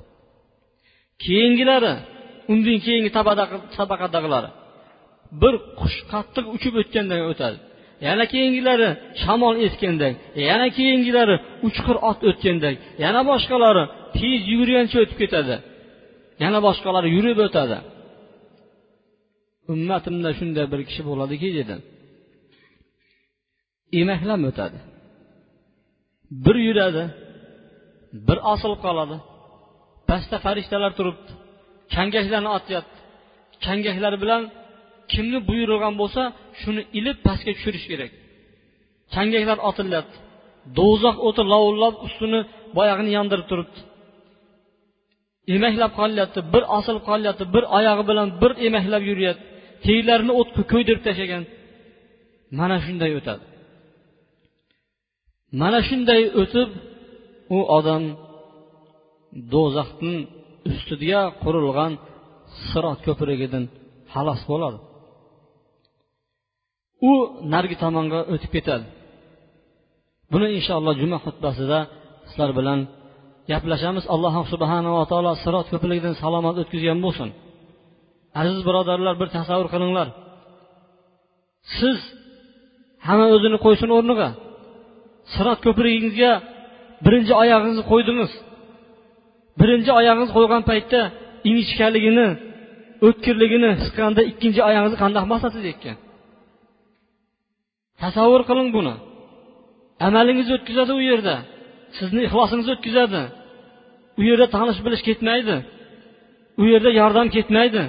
[1.24, 1.92] Keyingilari
[2.52, 3.10] undan keyingi
[3.78, 4.50] tabaqadagilari
[5.42, 7.58] bir qush qattiq uchib o'tgandan o'tadi.
[8.06, 8.88] Yana keyingilari
[9.22, 10.12] shamol esganday
[10.50, 11.36] yana keyingilari
[11.68, 13.84] uchqur ot o'tganday yana boshqalari
[14.16, 15.56] tez yugurgancha o'tib ketadi.
[16.44, 17.78] Yana boshqalari yurib o'tadi.
[19.74, 21.74] Ummatimda shunday bir kishi bo'ladiki dedi
[24.00, 24.78] emaklab o'tadi.
[26.44, 27.04] Bir yuradi
[28.28, 29.16] bir osilib qoladi.
[30.08, 31.30] Pastda farishtalar turibdi.
[31.94, 32.98] Changaklarni otyapti.
[33.64, 34.42] Changaklar bilan
[35.12, 36.22] kimni buyurilgan bo'lsa
[36.60, 38.10] shuni ilib pastga tushirish kerak.
[39.14, 40.16] Changaklar otilyapti.
[40.78, 42.40] Do'zax o'ti lovullab ustini
[42.76, 43.78] boyag'ini yondirib turibdi.
[45.54, 49.44] Emaklab qolyapti bir osilib qolyapti bir oyog'i bilan bir emaklab yuryapti
[49.86, 51.42] teglarini o't ko'ydirib tashlagan.
[52.58, 53.44] Mana shunday o'tadi.
[55.60, 56.68] Mana shunday o'tib
[57.56, 58.02] u odam
[59.52, 60.18] do'zaxning
[60.70, 61.92] ustiga qurilgan
[62.68, 63.64] sirot ko'prigidan
[64.12, 64.78] xalos bo'ladi.
[67.10, 67.12] U
[67.52, 68.86] narigi tomonga o'tib ketadi.
[70.32, 71.78] Buni inshaalloh juma xutbasida
[72.28, 72.78] sizlar bilan
[73.50, 74.04] gaplashamiz.
[74.14, 77.28] Alloh subhanava taolo sirot ko'pligidan salomat o'tkazgan bo'lsin.
[78.40, 80.08] Aziz birodarlar bir tasavvur qilinglar.
[81.78, 81.98] Siz
[83.06, 84.28] hamma o'zini qo'ysin o'rniga.
[85.34, 86.32] Sirot ko'prigingizga
[87.04, 88.32] birinchi oyog'ingizni qo'ydingiz.
[89.60, 91.00] Birinchi oyog'ingizni qo'ygan paytda
[91.48, 92.28] ingichkaligini
[93.06, 95.96] o'tkirligini his qilganda ikkinchi oyog'ingizni qandoq bosasiz ekan
[98.02, 98.94] tasavvur qiling buni.
[100.06, 101.36] Amalingiz o'tkazadi u yerda.
[101.98, 103.22] Sizni ixlosingiz o'tkazadi.
[104.20, 105.56] U yerda tanish bilish ketmaydi.
[106.60, 107.82] U yerda yordam ketmaydi.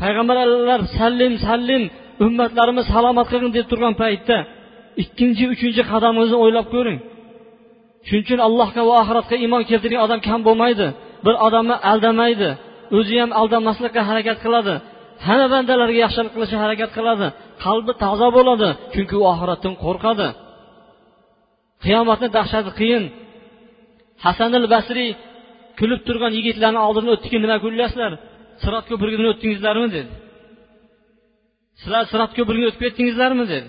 [0.00, 1.82] Payg'ambarlar sallim sallim
[2.24, 4.36] ummatlarimni salomat qilgin deb turgan paytda
[5.02, 6.98] ikkinchi uchinchi qadamingizni o'ylab ko'ring.
[8.06, 10.86] Shuning uchun allohga va oxiratga iymon keltirgan odam kam bo'lmaydi.
[11.26, 12.50] Bir odamni aldamaydi.
[12.98, 14.74] O'zi ham aldanmaslikka harakat qiladi.
[15.26, 17.26] Hamma bandalarga yaxshilik qilishga harakat qiladi.
[17.64, 20.28] Qalbi toza bo'ladi chunki u oxiratdan qo'rqadi.
[21.84, 23.04] Qiyomatni dahshati qiyin.
[24.24, 25.10] Hasanil basriy
[25.78, 28.12] kulib turgan yigitlarni oldidan o'tdiki nima kulyapsizlar
[28.62, 29.88] sirot ko'prigidan o'tdingizlarmi?
[29.96, 30.12] dedi.
[31.80, 33.44] Sizlar sirot ko'prigini o'tib ketdingizlarmi?
[33.54, 33.68] dedi.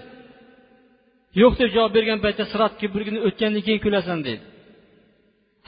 [1.42, 4.42] Yo'q deb javob bergan paytda sirat ko'prigini o'tgandan keyin kulasan dedi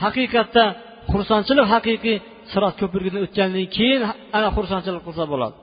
[0.03, 0.63] haqiqatda
[1.11, 2.17] xursandchilik haqiqiy
[2.51, 4.01] sirot ko'prigidan o'tgandan keyin
[4.37, 5.55] ana xursandchilik qilsa bo'ladi.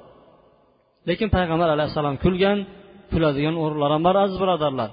[1.09, 2.59] Lekin payg'ambar alayhissalom kulgan
[3.13, 4.91] kuladigan o'rinlar ham bor aziz birodarlar.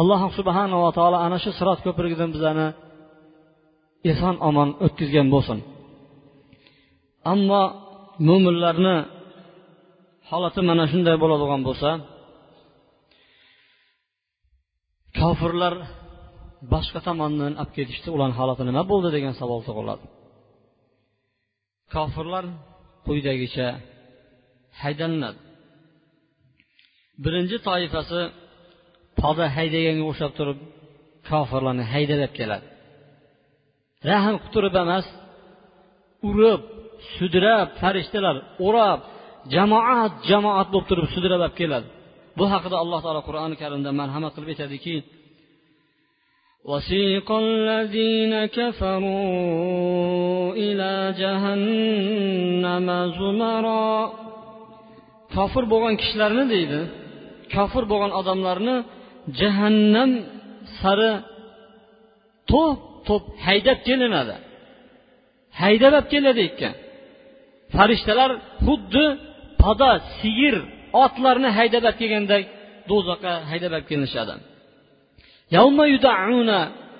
[0.00, 2.68] Alloh subhanava taolo ana shu sirot ko'prigidan bizlarni
[4.12, 5.58] eson omon o'tkazgan bo'lsin.
[7.32, 7.62] Ammo
[8.28, 8.96] mo'minlarni
[10.30, 11.90] holati mana shunday bo'ladigan bo'lsa
[15.20, 15.74] kofirlar
[16.72, 18.08] boshqa tomondan olib ketishdi.
[18.16, 20.04] Ularni holati nima bo'ldi degan savol tug'iladi.
[21.94, 22.44] Kofirlar
[23.06, 23.66] quyidagicha
[24.82, 25.40] haydalinadi
[27.24, 28.20] birinchi toifasi
[29.20, 30.58] poda haydaganga o'xshab turib
[31.30, 32.66] kofirlarni haydalab keladi.
[34.10, 35.06] Rahm qilib turib emas
[36.30, 36.62] urib
[37.16, 39.00] sudrab farishtalar o'rab
[39.54, 41.88] jamoat jamoat bo'lib turib sudrab olib keladi.
[42.37, 44.95] bu haqida alloh taolo qur'oni karimda marhamat qilib aytadiki
[46.71, 49.23] وسيق الذين كفروا
[50.65, 52.87] إلى جهنم
[53.19, 53.89] زمرا
[55.35, 56.79] kofir bo'lgan kishilarni deydi
[57.53, 58.75] kofir bo'lgan odamlarni
[59.39, 60.11] jahannam
[60.79, 61.13] sari
[62.51, 64.35] to'p to'p haydab kelinadi
[65.61, 66.73] haydab olib keladi ekan
[67.75, 68.31] farishtalar
[68.65, 69.05] xuddi
[69.61, 70.55] poda sigir
[71.04, 72.44] otlarni haydab olib kelgandek
[72.90, 74.34] do'zaxga haydab olib kelinishadi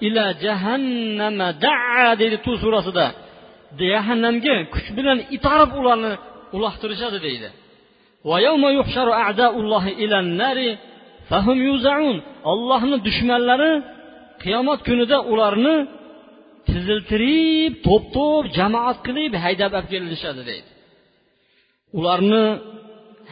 [0.07, 3.07] ila jahannama daa deydi tu surasida.
[3.81, 6.13] Jahannamga kuch bilan itarib ularni
[6.57, 7.49] uloqtirishadi deydi.
[12.53, 13.73] Ollohni dushmanlari
[14.43, 15.77] qiyomat kunida ularni
[16.69, 20.71] tiziltirib to'p to'p jamoat qilib haydab olib kelinishadi deydi.
[21.99, 22.45] Ularni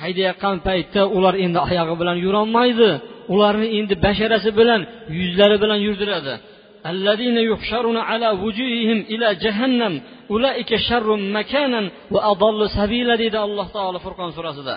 [0.01, 2.89] haydayotgan paytda ular endi oyog'i bilan yurolmaydi
[3.33, 4.81] ularni endi basharasi bilan
[5.19, 6.35] yuzlari bilan yurdiradi
[6.93, 9.93] الذين يحشرون على وجوههم إلى جهنم
[10.31, 11.81] أولئك شر مكانا
[12.13, 14.75] وأضل سبيلا dedi alloh taolo furqon surasida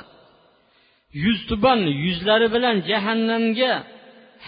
[1.25, 3.73] yuz tuban yuzlari bilan jahannamga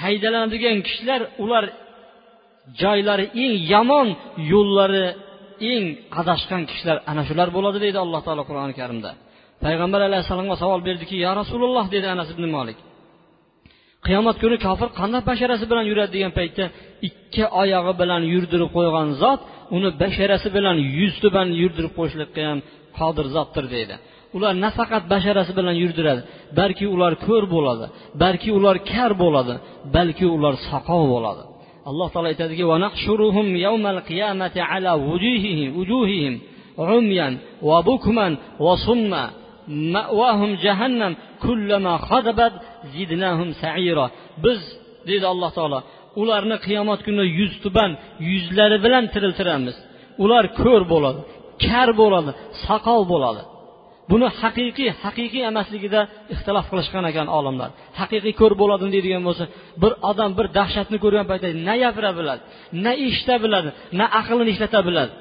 [0.02, 1.64] haydalanadigan kishilar ular
[2.80, 4.08] joylari eng yomon
[4.52, 5.06] yo'llari
[5.72, 5.84] eng
[6.20, 9.10] adashgan kishilar ana shular bo'ladi deydi alloh taolo qur'oni karimda
[9.63, 12.79] payg'ambar alayhissalomga savol berdiki yo rasululloh dedi anas ibn molik
[14.05, 16.11] qiyomat kuni kofir qanday basharasi bilan yuradi?
[16.15, 16.65] degan paytda
[17.07, 19.41] ikki oyog'i bilan yurdirib qo'ygan zot
[19.75, 22.59] uni basharasi bilan yuz tuban yurdirib qo'yishlikka ham
[22.99, 23.95] qodir zotdir deydi
[24.35, 26.21] ular nafaqat basharasi bilan yurdiradi
[26.59, 27.85] balki ular ko'r bo'ladi
[28.23, 29.53] balki ular kar bo'ladi
[29.95, 31.43] balki ular soqov bo'ladi.
[31.89, 32.63] Alloh taolo aytadiki
[34.75, 36.33] ala wujuhihim,
[36.97, 37.33] umyan
[37.67, 37.77] va
[40.65, 42.53] jahannam kullama khadabat
[42.93, 44.05] zidnahum saira.
[44.43, 44.59] Biz
[45.09, 45.79] dedi alloh taolo
[46.21, 47.91] ularni qiyomat kuni yuz tuban
[48.31, 49.75] yuzlari bilan tiriltiramiz.
[50.23, 51.21] Ular ko'r bo'ladi
[51.65, 52.31] kar bo'ladi
[52.65, 53.41] soqol bo'ladi.
[54.11, 56.01] Buni haqiqiy haqiqiy emasligida
[56.33, 57.69] ixtilof qilishgan ekan olimlar.
[57.99, 59.43] Haqiqiy ko'r bo'ladimi deydigan bo'lsa
[59.81, 62.41] bir odam bir dahshatni ko'rgan paytda na gapira biladi
[62.83, 63.69] na eshita biladi
[63.99, 65.13] na aqlini ishlata biladi.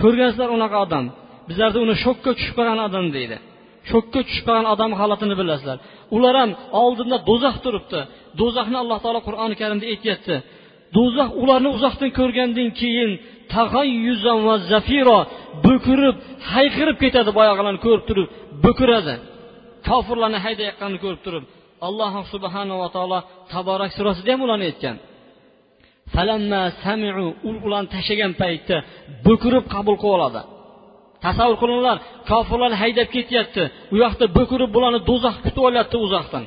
[0.00, 1.04] Ko'rgansizlar unaqa odam
[1.48, 3.36] bizlarda uni shokka tushib qolgan odam deydi.
[3.90, 5.78] Shokka tushib qolgan odam holatini bilasizlar
[6.16, 6.50] ular ham
[6.82, 8.00] oldinda do'zax turibdi.
[8.40, 10.34] Do'zaxni alloh taolo qur'oni karimda aytyapti.
[10.96, 13.12] Do'zax ularni uzoqdan ko'rgandan keyin
[14.48, 15.18] va zafiro
[15.66, 16.16] bo'kirib
[16.52, 18.28] hayqirib ketadi boyag'ilarni ko'rib turib
[18.64, 19.14] bo'kiradi
[19.88, 21.44] kofirlarni haydayotganini ko'rib turib
[21.86, 23.18] alloh subhanava taolo
[23.52, 24.96] taborak surasida ham ularni aytgan.
[27.66, 28.76] Ularni tashlagan paytda
[29.26, 30.40] bo'kirib qabul qilib oladi.
[31.24, 31.96] Tasavvur qilinglar
[32.30, 33.62] kofirlarni haydab ketyapti.
[33.94, 36.44] U yoqda bo'kirib bularni do'zax kutib olyapti uzoqdan.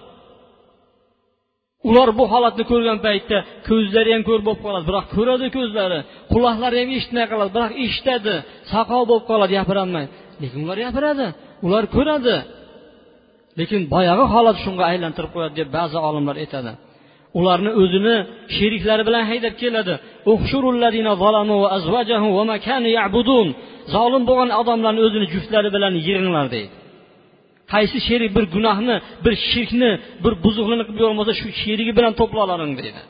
[1.90, 3.38] Ular bu holatni ko'rgan paytda
[3.68, 6.00] ko'zlari ham ko'r bo'lib qoladi biroq ko'radi ko'zlari.
[6.34, 8.36] Quloqlari ham eshitmay qoladi biroq eshitadi.
[8.72, 10.06] Saqov bo'lib qoladi gapirolmay.
[10.42, 11.28] Lekin ular gapiradi
[11.66, 12.36] ular ko'radi.
[13.60, 16.72] Lekin boyagi holat shunga aylantirib qo'yadi deb ba'zi olimlar aytadi.
[17.40, 18.16] Ularni o'zini
[18.58, 19.94] sheriklari bilan haydab keladi.
[23.96, 26.76] Zolim bo'lgan odamlarni o'zini juftlari bilan yig'inglar deydi.
[27.74, 29.92] Qaysi sherik bir gunohni bir shirkni
[30.24, 33.02] bir buzuqlikni qilib bo'lmasa shu sherigi bilan to'plalaring deydi.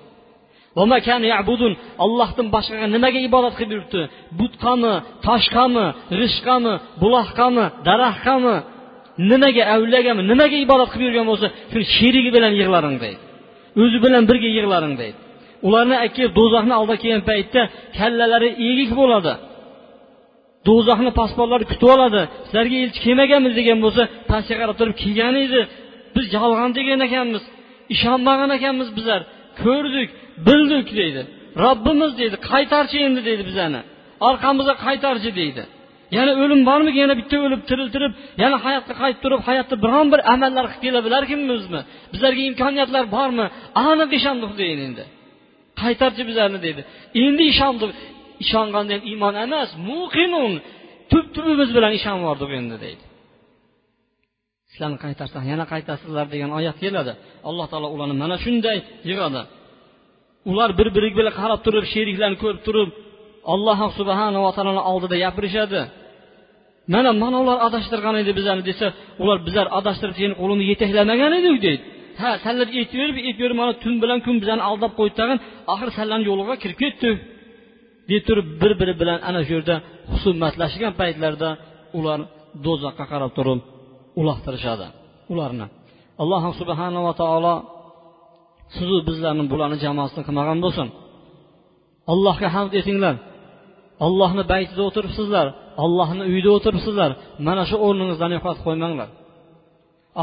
[2.05, 4.01] Ollohdan boshqaga nimaga ibodat qilib yuribdi?
[4.39, 4.93] Butqami
[5.27, 5.85] toshqami
[6.19, 8.55] g'ishqami buloqqami daraxtqami?
[9.31, 13.21] Nimaga avliyagami nimaga ibodat qilib yurgan bo'lsa shuni sherigi bilan yig'laring deydi.
[13.81, 15.17] O'zi bilan birga yig'laring deydi.
[15.67, 17.61] Ularni aka do'zaxni oldiga kelgan paytda
[17.97, 19.33] kallalari egik bo'ladi.
[20.67, 22.21] Do'zaxni posbonlari kutib oladi.
[22.47, 24.01] Sizlarga elchi kelmaganmiz degan bo'lsa
[24.31, 25.61] pastga qarab turib kelgan edi
[26.15, 27.43] biz yolg'on degan ekanmiz.
[27.95, 29.21] Ishonmagan ekanmiz bizlar.
[29.63, 30.09] Ko'rdik
[30.47, 31.21] bildik deydi.
[31.63, 33.81] Robbimiz deydi qaytarchi endi deydi bizani
[34.29, 35.63] orqamizga qaytarchi deydi.
[36.15, 36.99] Yana o'lim bormikin?
[37.05, 41.81] Yana bitta o'lib tiriltirib yana hayotga qaytib turib hayotda biron bir amallar qilib kela o'zmi?
[42.13, 43.45] bizlarga imkoniyatlar bormi?
[43.87, 45.03] Aniq ishondik deyin endi.
[45.81, 46.81] Qaytarchi bizlarni deydi
[47.25, 47.91] endi ishondik.
[48.43, 50.53] Ishonganda ham iymon emas muqinun.
[51.11, 53.03] Tub tubimiz bilan ishonvordik endi deydi.
[54.71, 57.13] Sizlarni qaytarsam yana qaytasizlar degan oyat keladi.
[57.49, 58.77] Alloh taolo ularni mana shunday
[59.09, 59.41] yig'adi.
[60.51, 62.89] Ular bir biriga qarab turib sheriklarni ko'rib turib
[63.53, 65.81] alloh subhanava taoloni oldida gapirishadi.
[66.93, 68.87] Mana mana ular adashtirgan edi bizlarni desa
[69.23, 71.83] ular bizlar adashtirib seni qo'lingni yetaklamagan edik deydi.
[72.21, 75.39] Ha sanlar aytaverib aytaverib mana tun bilan kun bizlarni aldab qo'ydi tag'in
[75.73, 77.15] axir sanlarni yo'liga kirib ketdik
[78.09, 79.75] deb turib bir biri bilan ana shu yerda
[80.11, 81.49] husumatlashgan paytlarida
[81.97, 82.19] ular
[82.65, 83.59] do'zaxga qarab turib
[84.19, 84.87] uloqtirishadi
[85.33, 85.65] ularni.
[86.21, 87.53] Alloh subhanava taolo
[88.75, 90.87] sizu bizlarni bularni jamoasini qilmagan bo'lsin.
[92.11, 93.15] Allohga hamd etinglar.
[94.05, 95.47] Ollohni baytida o'tiribsizlar
[95.83, 97.11] ollohni uyida o'tiribsizlar
[97.47, 99.09] mana shu o'rningizdan yo'qotib qo'ymanglar.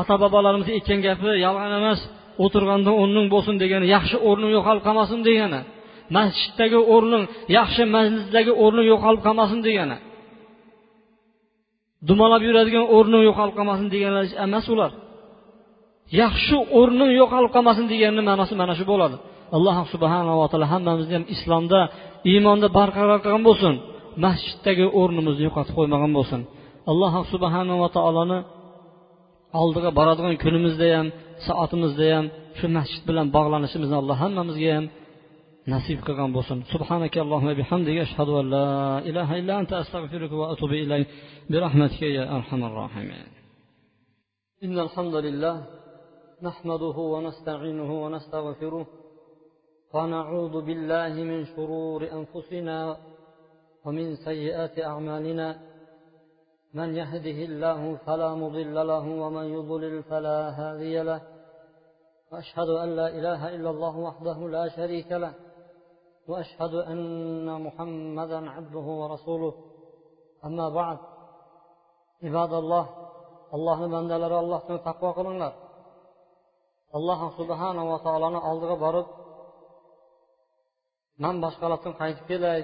[0.00, 2.00] Ota bobolarimiz aytgan gapi yolg'on emas
[2.44, 5.60] o'tirganda o'rning bo'lsin degani yaxshi o'rning yo'qolib qolmasin degani
[6.16, 7.24] masjiddagi o'rning
[7.58, 9.96] yaxshi majlisdagi o'rning yo'qolib qolmasin degani
[12.08, 14.92] dumalab yuradigan o'rning yo'qolib qolmasin deganlar emas ular.
[16.22, 19.16] Yaxshi o'rning yo'qolib qolmasin deganni ma'nosi mana shu bo'ladi.
[19.56, 21.80] alloh subhanava taolo hammamizni ham islomda
[22.30, 23.74] iymonda barqaror qilgan bo'lsin.
[24.24, 26.40] Masjiddagi o'rnimizni yo'qotib qo'ymagan bo'lsin.
[26.90, 28.38] Alloh subhanava taoloni
[29.62, 31.06] oldiga boradigan kunimizda ham
[31.46, 32.26] soatimizda ham
[32.58, 34.86] shu masjid bilan bog'lanishimizni alloh hammamizga ham
[35.72, 36.58] nasib qilgan bo'lsin.
[36.72, 38.68] Subhanaka allohumma bihamdika ashhadu an la
[39.10, 41.06] ilaha illa anta astag'firuka va atubu ilayk.
[41.50, 43.34] Bi rahmatika ya arhamar rohimin
[44.66, 45.56] innal hamdalillah
[46.48, 49.03] nahmaduhu va nasta'inuhu va nastag'firuhu
[49.94, 52.96] ونعوذ بالله من شرور أنفسنا
[53.84, 55.48] ومن سيئات أعمالنا.
[56.74, 61.20] من يهده الله فلا مضل له ومن يضلل فلا هادي له.
[62.32, 65.32] وأشهد أن لا إله إلا الله وحده لا شريك له.
[66.28, 69.54] وأشهد أن محمدا عبده ورسوله.
[70.44, 70.98] أما بعد
[72.24, 72.86] عباد الله
[73.56, 75.52] allohni bandalari allohdan taqvo qilinglar
[76.96, 79.06] alloh subhanava taoloni oldiga borib
[81.22, 82.60] man boshqalardan qaytib kelay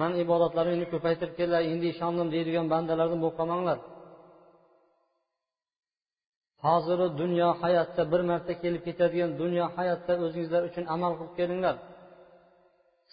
[0.00, 3.78] man ibodatlarimni ko'paytirib kelay endi ishondim deydigan bandalardan bo'lib qolmanglar.
[6.64, 11.76] Hoziru dunyo hayotda bir marta kelib ketadigan dunyo hayotda o'zingizlar uchun amal qilib kelinglar.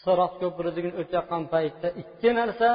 [0.03, 2.69] Sirot ko'prigidan o'tayotgan paytda ikki narsa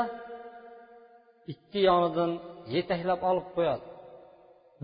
[1.53, 2.31] ikki yonidan
[2.75, 3.85] yetaklab olib qo'yadi.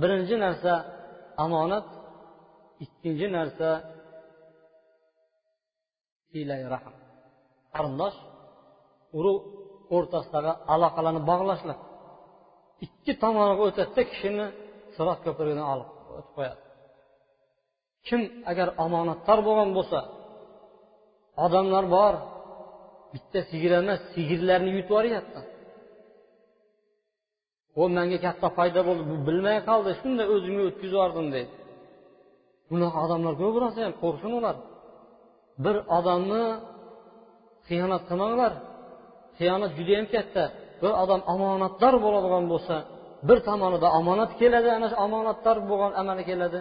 [0.00, 0.72] Birinchi narsa
[1.44, 1.86] omonat
[2.84, 3.68] ikkinchi narsa
[7.74, 8.16] qarindosh
[9.18, 9.42] urug'
[9.96, 11.78] o'rtasidagi aloqalarni bog'lashlar.
[12.86, 14.46] Ikki tomoniga o'tadida kishini
[14.94, 16.60] sirot ko'prigidan olib o'tib qo'yadi.
[18.06, 18.20] Kim
[18.50, 19.98] agar omonatdor bo'lgan bo'lsa
[21.44, 22.14] odamlar bor
[23.12, 25.40] bitta sigir emas sigirlarni yutib yuboryapti.
[27.80, 31.52] U manga katta foyda bo'ldi bu bilmay qoldi shunday o'zimga o'tkazib yubordim deydi.
[32.70, 34.56] Bunaqa odamlar ko'p rosa ham qo'rqsin ular.
[35.64, 36.44] Bir odamni
[37.68, 38.52] xiyonat qilmanglar.
[39.38, 40.44] Xiyonat judayam katta.
[40.82, 42.76] Bir odam omonatdor bo'ladigan bo'lsa
[43.28, 46.60] bir tomonida omonat keladi ana shu omonatdor bo'lgan amali keladi.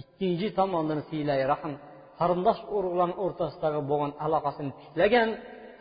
[0.00, 1.72] Ikkinchi tomondan siylay rahm
[2.18, 5.28] qarindosh urug'larni o'rtasidagi bo'lgan aloqasini tiklagan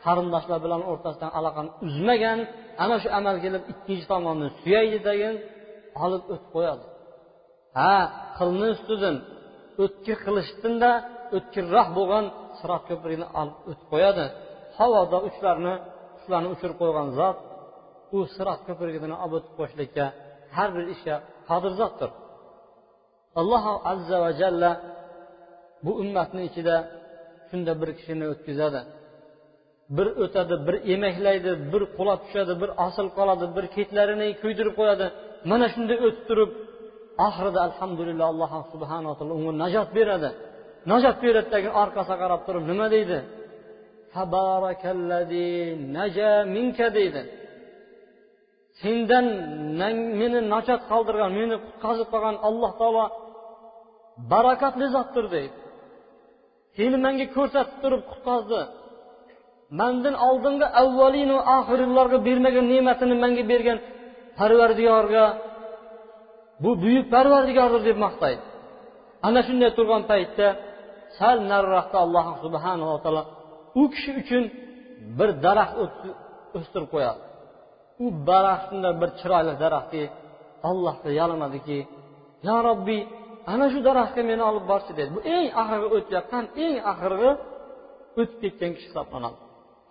[0.05, 2.39] qarindoshlar bilan o'rtasidan aloqani uzmagan
[2.83, 5.35] ana shu amal kelib ikkinchi tomonni suyaydi degan
[6.03, 6.83] olib o'tib qo'yadi.
[7.77, 7.95] Ha
[8.37, 9.15] qilni ustidan
[9.83, 10.91] o'tkir qilishdinda
[11.37, 12.25] o'tkirroq bo'lgan
[12.59, 14.25] sirot ko'prigini olib o'tib qo'yadi.
[14.77, 15.73] Havoda uchlarni
[16.17, 17.37] qushlarni uchirib qo'ygan zot
[18.15, 20.05] u sirot ko'prigini olib o'tib qo'yishlikka
[20.55, 21.15] har bir ishga
[21.49, 22.09] qodir zotdir.
[23.39, 24.71] Alloh azza va jalla
[25.85, 26.75] bu ummatni ichida
[27.49, 28.81] shunda bir kishini o'tkazadi.
[29.97, 35.05] Bir o'tadi bir emaklaydi bir qulab tushadi bir osil qoladi bir ketlarini kuydirib qo'yadi.
[35.51, 36.51] Mana shunday o'tib turib
[37.27, 40.29] oxirida alhamdulillah alloh subhanaa taolo unga najot beradi.
[40.91, 43.19] Najot beradidagi orqasiga qarab turib nima deydi?
[46.97, 47.21] Deydi.
[48.81, 49.25] Sendan
[50.21, 53.05] meni najot qoldirgan meni qutqazib qolgan alloh taolo
[54.33, 55.57] barakatli zotdir deydi.
[56.75, 58.61] Seni manga ko'rsatib turib qutqazdi.
[59.79, 63.77] Mandan oldingi avvalinu oxirilarga bermagan ne'matini menga bergan
[64.39, 65.25] parvardigorga
[66.63, 68.43] bu buyuk parvardigordir deb maqtaydi.
[69.27, 70.47] Ana shunday turgan paytda
[71.17, 73.23] sal nariroqda alloh subhanava taolo
[73.81, 74.43] u kishi uchun
[75.17, 75.75] bir daraxt
[76.57, 77.21] o'stirib qo'yadi.
[78.03, 80.03] U daraxt shunday bir chiroyli daraxtki
[80.69, 81.79] allohga yalinadiki
[82.47, 83.01] yo robbiy
[83.53, 87.29] ana shu daraxtga meni olib borchi deydi bu eng oxirgi o'tayotgan eng oxirgi
[88.19, 89.37] o'tib ketgan kishi hisoblanadi.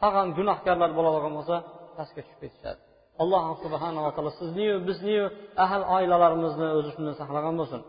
[0.02, 1.56] Tag'in gunohkorlar bo'ladigan bo'lsa
[1.96, 2.80] pastga tushib ketishadi.
[3.22, 5.24] Alloh subhanava taolo sizniyu bizniyu
[5.64, 7.80] ahl oilalarimizni o'zi shundan saqlagan bo'lsin.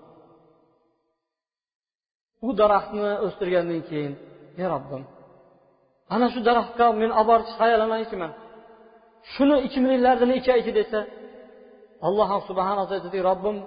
[2.45, 4.13] U daraxtni o'stirgandan keyin
[4.61, 5.03] ey robbim
[6.15, 8.31] ana shu daraxtga men olib borib hayalamaychiman
[9.33, 10.99] shuni ichimliklarni ichay desa
[12.07, 13.57] alloh subhana aytadiki robbim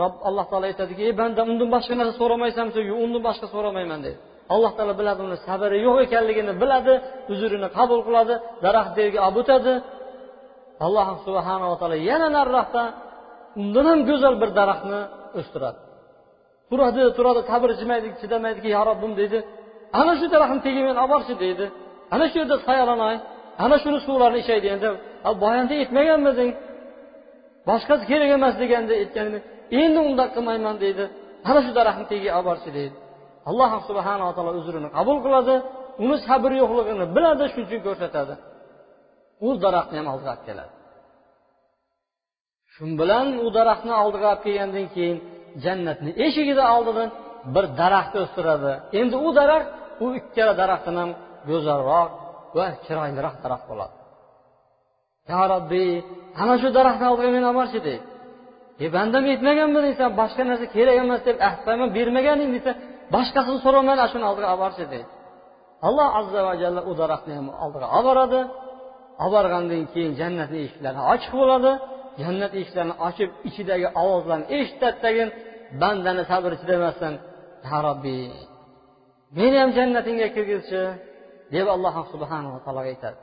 [0.00, 4.18] rob alloh taolo aytadiki ey banda undan boshqa narsa so'ramaysanmi yo'q undan boshqa so'ramayman deydi
[4.54, 6.94] alloh taolo biladi uni sabri yo'q ekanligini biladi
[7.32, 9.72] uzrini qabul qiladi daraxt yerga olib o'tadi
[10.86, 12.82] alloh subhanava taolo yana nariroqda
[13.60, 15.00] undan ham go'zal bir daraxtni
[15.40, 15.78] o'stiradi.
[16.74, 19.38] Turadi turadi sabr jimaydi chidamaydiki yo robbim deydi.
[20.00, 21.66] Ana shu daraxtni tagiga meni olib borchi deydi.
[22.14, 23.16] Ana shu yerda sayalanay.
[23.64, 24.88] Ana shuni suvlarini ichay deganda
[25.42, 26.50] boyanda aytmaganmiding
[27.68, 29.38] boshqasi kerak emas deganda aytganini
[29.82, 31.04] endi undoq qilmayman deydi.
[31.50, 32.96] Ana shu daraxtni tagiga olib borchi deydi.
[33.50, 35.54] Alloh subhanava taolo uzrini qabul qiladi.
[36.04, 38.34] Uni sabr yo'qligini biladi shuning uchun ko'rsatadi.
[39.46, 40.72] U daraxtni ham oldiga olib keladi.
[42.72, 45.18] Shu bilan u daraxtni oldiga olib kelgandan keyin
[45.64, 47.08] jannatni eshigida oldidan
[47.54, 48.72] bir daraxt o'stiradi.
[49.00, 49.70] Endi u daraxt
[50.04, 51.10] u ikkala daraxtdan ham
[51.50, 52.10] go'zalroq
[52.56, 53.94] va chiroyliroq daraxt bo'ladi.
[55.30, 55.90] Yo robbiy
[56.42, 58.04] ana shu daraxtni oldiga meni olib borchi deydi
[58.84, 61.58] e bandam aytmaganmiding san boshqa narsa kerak emas deb ahd
[61.96, 62.70] bermaganing desa
[63.14, 65.08] boshqasini so'ramaydi ana shuni oldiga olib borchi deydi
[65.86, 68.40] alloh azza va jalla u daraxtni ham oldiga olib boradi.
[69.22, 71.70] Olib borgandan keyin jannatni eshiklari ochiq bo'ladi.
[72.22, 75.28] Jannat eshiklarini ochib ichidagi ovozlarni eshitadi tagin
[75.82, 77.14] bandani sabri chidamasdan
[77.68, 78.24] ya robbiy
[79.38, 80.82] meni ham jannatingga kirgizchi
[81.54, 83.18] deb alloh subhanava taologa aytadi.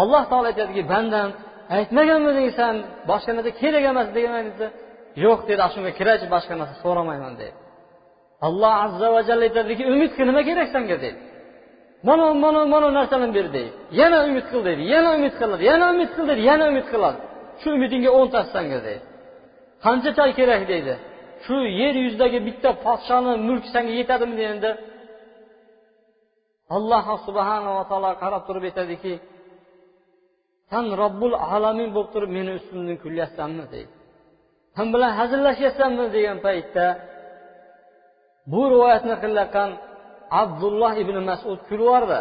[0.00, 1.28] Alloh taolo aytadiki bandam
[1.76, 2.74] aytmaganmiding san?
[3.10, 4.66] Boshqa narsa kerak emas degan desa
[5.24, 7.56] yo'q dedi shunga kirachi boshqa narsa so'ramayman deydi
[8.46, 11.20] alloh azza va jalla aytadiki umid qil nima kerak sanga deydi
[12.08, 13.70] mana mana mana narsani ber deydi
[14.00, 17.18] yana umid qil deydi yana umid qiladi yana umid qil deydi yana umid qiladi
[17.60, 19.04] shu umidingga o'ntasi sanga deydi.
[19.84, 20.94] Qancha choy kerak deydi.
[21.44, 24.70] Shu yer yuzidagi bitta podshoni mulki sanga yetadimi deganda
[26.76, 29.12] alloh subhanava taolo qarab turib aytadiki
[30.70, 33.64] san robbul alamin bo'lib turib meni ustimdan kulyapsanmi?
[33.72, 33.92] deydi.
[34.76, 36.04] San bilan hazillashyapsanmi?
[36.16, 36.86] degan paytda
[38.52, 39.70] bu rivoyatni qilayotgan
[40.42, 42.20] abdulloh ibn masud kulvordi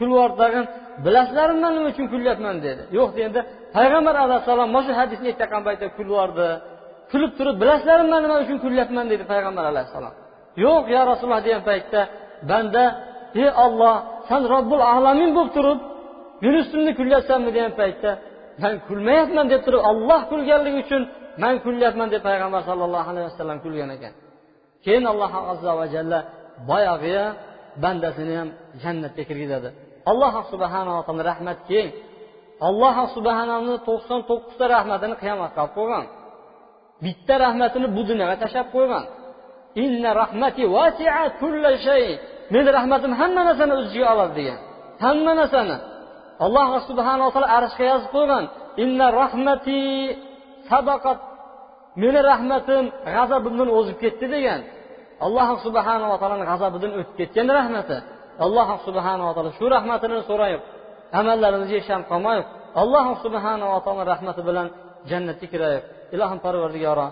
[0.00, 0.64] yubordi tag'in
[1.04, 2.56] bilasizlarmi man nima uchun kulyapman?
[2.66, 2.82] dedi.
[2.98, 3.40] Yo'q deganda
[3.76, 6.48] payg'ambar alayhissalom mana shu hadisni aytayotgan paytda kulib yubordi
[7.10, 10.14] kulib turib bilasizlarmi man nima uchun kulyapman dedi payg'ambar alayhissalom
[10.64, 12.00] yo'q yo rasululloh degan paytda
[12.50, 12.84] banda
[13.42, 13.96] ey olloh
[14.28, 15.78] san robbul alamin bo'lib turib
[16.42, 18.10] meni ustimda kulyapsanmi degan paytda
[18.62, 21.02] man kulmayapman deb turib olloh kulganligi uchun
[21.42, 24.14] man kulyapman deb payg'ambar sallallohu alayhi vasallam kulgan ekan.
[24.84, 26.18] Keyin alloh azza va jalla
[26.70, 27.14] boyag'i
[27.82, 28.48] bandasini ham
[28.82, 29.68] jannatga kirgizadi.
[30.10, 31.88] Alloh subhanava taolo rahmat keng.
[32.68, 36.04] Alloh subhanani to'qson to'qqizta rahmatini qiyomatga olib qo'ygan
[37.04, 39.04] bitta rahmatini bu dunyoga tashlab qo'ygan.
[39.84, 40.62] Inna rahmati
[41.40, 42.04] kulla shay.
[42.54, 44.58] Meni rahmatim hamma narsani o'z ichiga oladi degan.
[45.04, 45.76] Hamma narsani.
[46.44, 48.44] Alloh subhanaa taolo arshga yozib qo'ygan.
[48.82, 49.80] Inna rahmati
[50.70, 51.18] sabaqat
[52.02, 52.84] meni rahmatim
[53.14, 54.60] g'azabimdan o'zib ketdi degan.
[55.26, 57.96] Alloh subhanava taoloni g'azabidan o'tib ketgan rahmati.
[58.44, 60.62] Alloh subhanava taolo shu rahmatini so'raylik
[61.20, 62.38] amallarimizni hech ham qolmay
[62.82, 64.66] alloh subhanava taolo rahmati bilan
[65.10, 65.84] jannatga kiraylik
[66.14, 67.06] ilohim parvardigoro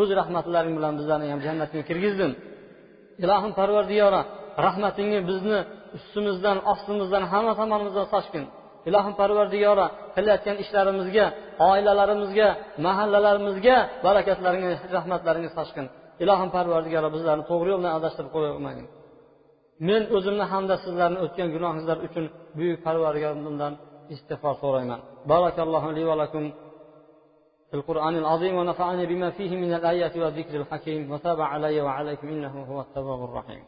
[0.00, 2.32] o'z rahmatlaring bilan bizlarni ham jannatga kirgizgin.
[3.24, 4.20] Ilohim parvardigoro
[4.66, 5.58] rahmatingni bizni
[5.96, 8.44] ustimizdan ostimizdan hamma tomonimizdan sochgin.
[8.88, 9.86] Ilohim parvardigoro
[10.16, 11.26] qilayotgan ishlarimizga
[11.70, 12.48] oilalarimizga
[12.86, 13.76] mahallalarimizga
[14.06, 15.86] barakatlaringni rahmatlaringni sochgin.
[16.22, 18.86] Ilohim parvardigoro bizlarni to'g'ri yo'ldan adashtirib qo'ymagin
[19.88, 22.24] men o'zimni hamda sizlarni o'tgan gunohingizlar uchun
[22.58, 23.72] buyuk parvardigorimdan
[24.14, 25.00] istig'for so'rayman
[27.70, 32.80] في القرآن العظيم ونفعني بما فيه من الآيات والذكر الحكيم وتاب علي وعليكم إنه هو
[32.80, 33.62] التواب الرحيم